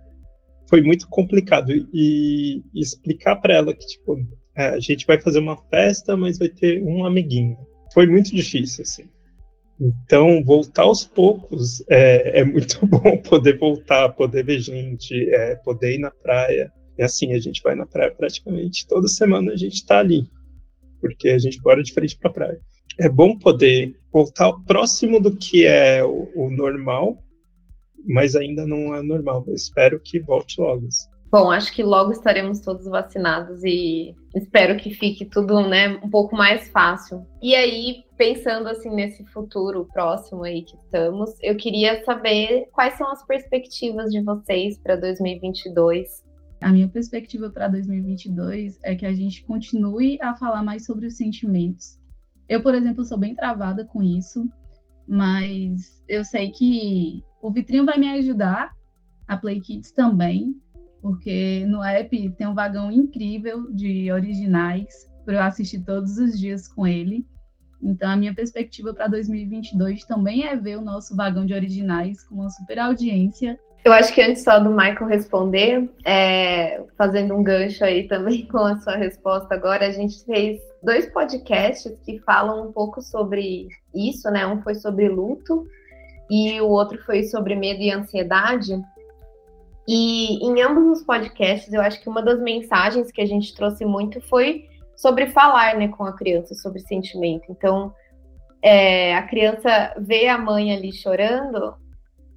foi 0.71 0.81
muito 0.83 1.09
complicado 1.09 1.73
e, 1.93 2.63
explicar 2.73 3.37
para 3.37 3.55
ela 3.55 3.75
que 3.75 3.85
tipo 3.85 4.17
é, 4.57 4.67
a 4.69 4.79
gente 4.79 5.05
vai 5.05 5.21
fazer 5.21 5.41
uma 5.41 5.57
festa, 5.69 6.17
mas 6.17 6.39
vai 6.39 6.49
ter 6.49 6.81
um 6.83 7.05
amiguinho. 7.05 7.57
Foi 7.93 8.07
muito 8.07 8.35
difícil, 8.35 8.83
assim. 8.83 9.05
Então, 9.81 10.45
voltar 10.45 10.83
aos 10.83 11.05
poucos 11.05 11.83
é, 11.89 12.41
é 12.41 12.45
muito 12.45 12.85
bom 12.87 13.17
poder 13.17 13.59
voltar, 13.59 14.11
poder 14.11 14.45
ver 14.45 14.61
gente, 14.61 15.15
é, 15.31 15.57
poder 15.57 15.95
ir 15.95 15.99
na 15.99 16.11
praia. 16.11 16.71
E 16.99 17.03
assim, 17.03 17.33
a 17.33 17.39
gente 17.39 17.63
vai 17.63 17.75
na 17.75 17.87
praia 17.87 18.11
praticamente 18.11 18.87
toda 18.87 19.09
semana, 19.09 19.53
a 19.53 19.57
gente 19.57 19.77
está 19.77 20.01
ali, 20.01 20.29
porque 21.01 21.31
a 21.31 21.39
gente 21.39 21.59
mora 21.65 21.83
de 21.83 21.95
frente 21.95 22.19
para 22.19 22.31
a 22.31 22.35
praia. 22.35 22.61
É 22.99 23.09
bom 23.09 23.39
poder 23.39 23.97
voltar 24.13 24.53
próximo 24.67 25.19
do 25.19 25.35
que 25.35 25.65
é 25.65 26.05
o, 26.05 26.31
o 26.35 26.51
normal, 26.51 27.17
mas 28.07 28.37
ainda 28.37 28.67
não 28.67 28.95
é 28.95 29.03
normal. 29.03 29.45
Eu 29.47 29.55
espero 29.55 29.99
que 29.99 30.21
volte 30.21 30.61
logo. 30.61 30.87
Bom, 31.31 31.49
acho 31.49 31.73
que 31.73 31.85
logo 31.85 32.11
estaremos 32.11 32.59
todos 32.59 32.87
vacinados 32.87 33.63
e 33.63 34.17
espero 34.35 34.77
que 34.77 34.91
fique 34.91 35.25
tudo, 35.25 35.61
né, 35.69 35.97
um 36.03 36.11
pouco 36.11 36.35
mais 36.35 36.69
fácil. 36.71 37.25
E 37.41 37.55
aí, 37.55 38.03
pensando 38.17 38.69
assim 38.69 38.91
nesse 38.91 39.25
futuro 39.27 39.87
próximo 39.93 40.43
aí 40.43 40.63
que 40.63 40.77
estamos, 40.77 41.31
eu 41.41 41.57
queria 41.57 42.05
saber 42.05 42.69
quais 42.73 42.95
são 42.95 43.09
as 43.13 43.25
perspectivas 43.25 44.11
de 44.11 44.21
vocês 44.21 44.77
para 44.77 44.97
2022. 44.97 46.25
A 46.61 46.73
minha 46.73 46.89
perspectiva 46.89 47.49
para 47.49 47.69
2022 47.69 48.81
é 48.83 48.97
que 48.97 49.07
a 49.07 49.13
gente 49.13 49.45
continue 49.45 50.19
a 50.21 50.35
falar 50.35 50.65
mais 50.65 50.85
sobre 50.85 51.07
os 51.07 51.17
sentimentos. 51.17 51.97
Eu, 52.49 52.61
por 52.61 52.75
exemplo, 52.75 53.05
sou 53.05 53.17
bem 53.17 53.37
travada 53.37 53.85
com 53.85 54.03
isso, 54.03 54.51
mas 55.07 56.03
eu 56.09 56.25
sei 56.25 56.51
que 56.51 57.23
o 57.41 57.53
Vitrinho 57.53 57.87
vai 57.87 57.99
me 57.99 58.09
ajudar, 58.19 58.73
a 59.29 59.37
Play 59.37 59.61
Kids 59.61 59.93
também, 59.93 60.61
porque 61.01 61.65
no 61.67 61.83
app 61.83 62.31
tem 62.31 62.47
um 62.47 62.55
vagão 62.55 62.91
incrível 62.91 63.71
de 63.73 64.11
originais 64.13 65.11
para 65.25 65.35
eu 65.35 65.43
assistir 65.43 65.81
todos 65.81 66.19
os 66.19 66.39
dias 66.39 66.69
com 66.69 66.87
ele. 66.87 67.27
Então, 67.83 68.11
a 68.11 68.17
minha 68.17 68.35
perspectiva 68.35 68.93
para 68.93 69.09
2022 69.09 70.05
também 70.05 70.47
é 70.47 70.55
ver 70.55 70.77
o 70.77 70.83
nosso 70.83 71.17
vagão 71.17 71.47
de 71.47 71.55
originais 71.55 72.23
com 72.25 72.37
uma 72.37 72.51
super 72.51 72.79
audiência. 72.79 73.59
Eu 73.83 73.95
acho 73.95 74.13
que 74.13 74.21
antes 74.21 74.45
só 74.45 74.59
do 74.59 74.71
Michael 74.71 75.07
responder, 75.07 75.91
é, 76.05 76.83
fazendo 76.99 77.35
um 77.35 77.43
gancho 77.43 77.83
aí 77.83 78.07
também 78.07 78.47
com 78.53 78.59
a 78.59 78.79
sua 78.79 78.97
resposta 78.97 79.55
agora, 79.55 79.87
a 79.87 79.93
gente 79.93 80.23
fez 80.25 80.61
dois 80.83 81.07
podcasts 81.07 81.99
que 82.05 82.19
falam 82.21 82.69
um 82.69 82.73
pouco 82.73 83.01
sobre 83.01 83.69
isso, 83.95 84.31
né? 84.31 84.47
Um 84.47 84.61
foi 84.61 84.75
sobre 84.75 85.09
luto 85.09 85.67
e 86.31 86.61
o 86.61 86.69
outro 86.69 87.03
foi 87.05 87.23
sobre 87.23 87.57
medo 87.57 87.81
e 87.81 87.91
ansiedade. 87.91 88.79
E 89.93 90.39
em 90.47 90.63
ambos 90.63 91.01
os 91.01 91.05
podcasts, 91.05 91.73
eu 91.73 91.81
acho 91.81 92.01
que 92.01 92.09
uma 92.09 92.23
das 92.23 92.41
mensagens 92.41 93.11
que 93.11 93.21
a 93.21 93.27
gente 93.27 93.53
trouxe 93.53 93.85
muito 93.85 94.21
foi 94.21 94.69
sobre 94.95 95.27
falar 95.27 95.77
né, 95.77 95.89
com 95.89 96.05
a 96.05 96.13
criança, 96.13 96.55
sobre 96.55 96.79
sentimento. 96.79 97.51
Então, 97.51 97.93
é, 98.63 99.17
a 99.17 99.23
criança 99.25 99.93
vê 99.99 100.29
a 100.29 100.39
mãe 100.39 100.73
ali 100.73 100.93
chorando, 100.93 101.75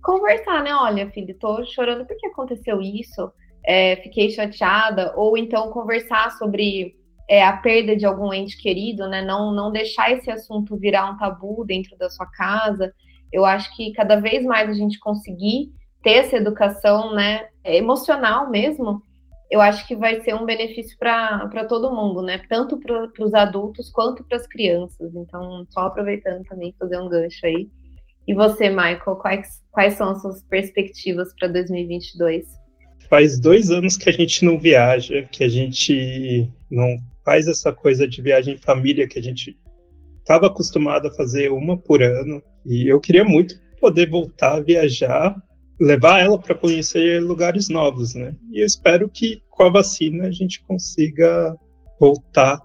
conversar, 0.02 0.63
né? 0.63 0.74
Olha, 0.74 1.12
filho, 1.12 1.38
tô 1.38 1.63
chorando 1.63 2.08
porque 2.08 2.26
aconteceu 2.26 2.82
isso, 2.82 3.32
é, 3.63 3.98
fiquei 3.98 4.32
chateada, 4.32 5.13
ou 5.16 5.38
então 5.38 5.70
conversar 5.70 6.32
sobre 6.32 6.96
é, 7.30 7.44
a 7.44 7.56
perda 7.58 7.96
de 7.96 8.04
algum 8.04 8.34
ente 8.34 8.60
querido, 8.60 9.08
né? 9.08 9.22
Não, 9.22 9.54
não 9.54 9.72
deixar 9.72 10.12
esse 10.12 10.32
assunto 10.32 10.76
virar 10.76 11.08
um 11.08 11.18
tabu 11.18 11.63
dentro 11.68 11.96
da 12.00 12.10
sua 12.10 12.26
casa. 12.32 12.92
Eu 13.32 13.46
acho 13.46 13.76
que 13.76 13.94
cada 13.94 14.16
vez 14.16 14.44
mais 14.44 14.72
a 14.72 14.74
gente 14.74 14.98
conseguir 15.00 15.72
ter 16.04 16.16
essa 16.16 16.36
educação, 16.36 17.16
né, 17.16 17.48
emocional 17.63 18.50
mesmo, 18.50 19.02
eu 19.50 19.62
acho 19.62 19.88
que 19.88 19.96
vai 19.96 20.22
ser 20.22 20.36
um 20.36 20.46
benefício 20.46 20.98
para 20.98 21.66
todo 21.68 21.94
mundo, 21.94 22.22
né? 22.22 22.42
Tanto 22.50 22.78
para 22.80 23.24
os 23.24 23.34
adultos 23.34 23.89
quanto 23.92 24.24
para 24.24 24.38
as 24.38 24.48
crianças. 24.48 25.13
Então, 25.16 25.66
só 25.70 25.82
aproveitando 25.82 26.44
também 26.46 26.74
fazer 26.78 26.98
um 26.98 27.08
gancho 27.08 27.46
aí. 27.46 27.70
E 28.28 28.34
você, 28.34 28.70
Michael, 28.70 29.18
quais, 29.22 29.62
quais 29.72 29.94
são 29.94 30.10
as 30.10 30.22
suas 30.22 30.44
perspectivas 30.46 31.34
para 31.38 31.50
2022? 31.50 32.48
Faz 33.08 33.39
dois 33.39 33.70
anos 33.70 33.96
que 33.96 34.10
a 34.10 34.13
gente 34.13 34.44
não 34.44 34.58
viaja, 34.58 35.22
que 35.32 35.44
a 35.44 35.50
gente 35.50 36.50
não 36.72 36.98
faz 37.24 37.48
essa 37.48 37.72
coisa 37.72 38.08
de 38.08 38.22
viagem 38.22 38.56
em 38.56 38.58
família 38.58 39.08
que 39.08 39.20
a 39.20 39.24
gente 39.24 39.56
estava 40.18 40.48
acostumado 40.48 41.08
a 41.10 41.13
fazer 41.13 41.52
uma 41.52 41.78
por 41.78 42.02
ano. 42.02 42.42
E 42.66 42.88
eu 42.88 43.00
queria 43.00 43.24
muito 43.24 43.62
poder 43.80 44.10
voltar 44.10 44.56
a 44.56 44.62
viajar 44.62 45.36
levar 45.84 46.22
ela 46.22 46.39
para 46.39 46.56
conhecer 46.56 47.22
lugares 47.22 47.67
novos, 47.67 48.15
né? 48.15 48.34
E 48.52 48.62
eu 48.62 48.65
espero 48.65 49.10
que 49.10 49.43
com 49.50 49.63
a 49.63 49.69
vacina 49.69 50.28
a 50.28 50.32
gente 50.32 50.63
consiga 50.63 51.56
voltar 52.00 52.62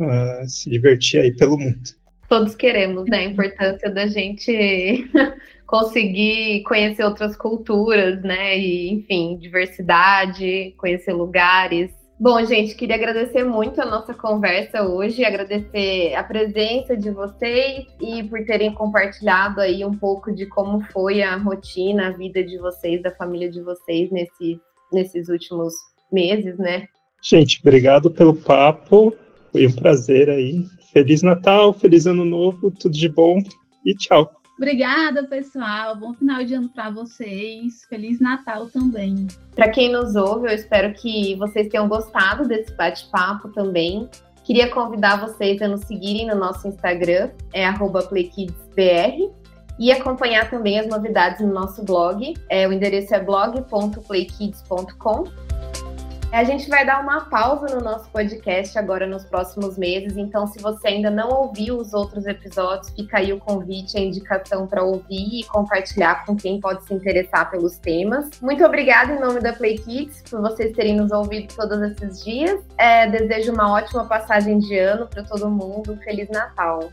a 0.00 0.46
se 0.48 0.70
divertir 0.70 1.20
aí 1.20 1.36
pelo 1.36 1.58
mundo. 1.58 1.82
Todos 2.28 2.54
queremos, 2.54 3.06
né? 3.08 3.18
A 3.18 3.24
importância 3.24 3.90
da 3.90 4.06
gente 4.06 5.10
conseguir 5.66 6.62
conhecer 6.62 7.04
outras 7.04 7.36
culturas, 7.36 8.22
né? 8.22 8.58
E, 8.58 8.90
enfim, 8.92 9.36
diversidade, 9.36 10.74
conhecer 10.78 11.12
lugares, 11.12 11.92
Bom, 12.18 12.44
gente, 12.44 12.76
queria 12.76 12.94
agradecer 12.94 13.42
muito 13.42 13.80
a 13.80 13.84
nossa 13.84 14.14
conversa 14.14 14.84
hoje, 14.84 15.24
agradecer 15.24 16.14
a 16.14 16.22
presença 16.22 16.96
de 16.96 17.10
vocês 17.10 17.86
e 18.00 18.22
por 18.22 18.44
terem 18.44 18.72
compartilhado 18.72 19.60
aí 19.60 19.84
um 19.84 19.96
pouco 19.96 20.32
de 20.32 20.46
como 20.46 20.80
foi 20.92 21.22
a 21.22 21.36
rotina, 21.36 22.08
a 22.08 22.10
vida 22.12 22.42
de 22.42 22.56
vocês, 22.58 23.02
da 23.02 23.10
família 23.10 23.50
de 23.50 23.60
vocês 23.60 24.12
nesse, 24.12 24.60
nesses 24.92 25.28
últimos 25.28 25.74
meses, 26.12 26.56
né? 26.56 26.86
Gente, 27.20 27.58
obrigado 27.60 28.08
pelo 28.10 28.34
papo, 28.34 29.12
foi 29.50 29.66
um 29.66 29.72
prazer 29.72 30.30
aí. 30.30 30.64
Feliz 30.92 31.20
Natal, 31.20 31.72
feliz 31.72 32.06
Ano 32.06 32.24
Novo, 32.24 32.70
tudo 32.70 32.94
de 32.94 33.08
bom 33.08 33.42
e 33.84 33.92
tchau. 33.92 34.30
Obrigada, 34.56 35.24
pessoal. 35.24 35.96
Bom 35.96 36.14
final 36.14 36.44
de 36.44 36.54
ano 36.54 36.68
para 36.68 36.88
vocês. 36.90 37.84
Feliz 37.88 38.20
Natal 38.20 38.66
também. 38.66 39.26
Para 39.54 39.68
quem 39.68 39.92
nos 39.92 40.14
ouve, 40.14 40.46
eu 40.48 40.54
espero 40.54 40.94
que 40.94 41.34
vocês 41.36 41.68
tenham 41.68 41.88
gostado 41.88 42.46
desse 42.46 42.72
bate-papo 42.76 43.48
também. 43.48 44.08
Queria 44.44 44.70
convidar 44.70 45.16
vocês 45.16 45.60
a 45.60 45.68
nos 45.68 45.80
seguirem 45.86 46.28
no 46.28 46.36
nosso 46.36 46.68
Instagram, 46.68 47.30
é 47.52 47.68
@playkidsbr, 47.72 49.28
e 49.78 49.90
acompanhar 49.90 50.50
também 50.50 50.78
as 50.78 50.86
novidades 50.86 51.40
no 51.40 51.50
nosso 51.52 51.82
blog. 51.82 52.34
É, 52.48 52.68
o 52.68 52.72
endereço 52.72 53.12
é 53.14 53.20
blog.playkids.com. 53.20 55.24
A 56.34 56.42
gente 56.42 56.68
vai 56.68 56.84
dar 56.84 57.00
uma 57.00 57.26
pausa 57.26 57.72
no 57.76 57.80
nosso 57.80 58.10
podcast 58.10 58.76
agora 58.76 59.06
nos 59.06 59.24
próximos 59.24 59.78
meses, 59.78 60.16
então 60.16 60.48
se 60.48 60.60
você 60.60 60.88
ainda 60.88 61.08
não 61.08 61.30
ouviu 61.30 61.78
os 61.78 61.94
outros 61.94 62.26
episódios, 62.26 62.90
fica 62.90 63.18
aí 63.18 63.32
o 63.32 63.38
convite, 63.38 63.96
a 63.96 64.00
indicação 64.00 64.66
para 64.66 64.82
ouvir 64.82 65.40
e 65.40 65.44
compartilhar 65.44 66.26
com 66.26 66.34
quem 66.34 66.60
pode 66.60 66.82
se 66.82 66.92
interessar 66.92 67.48
pelos 67.52 67.78
temas. 67.78 68.30
Muito 68.42 68.64
obrigada 68.64 69.12
em 69.12 69.20
nome 69.20 69.38
da 69.38 69.52
Play 69.52 69.78
Kids 69.78 70.24
por 70.28 70.40
vocês 70.40 70.74
terem 70.74 70.96
nos 70.96 71.12
ouvido 71.12 71.54
todos 71.54 71.80
esses 71.80 72.24
dias. 72.24 72.60
É, 72.78 73.08
desejo 73.08 73.52
uma 73.52 73.72
ótima 73.72 74.04
passagem 74.04 74.58
de 74.58 74.76
ano 74.76 75.06
para 75.06 75.22
todo 75.22 75.48
mundo. 75.48 75.96
Feliz 76.02 76.28
Natal! 76.30 76.90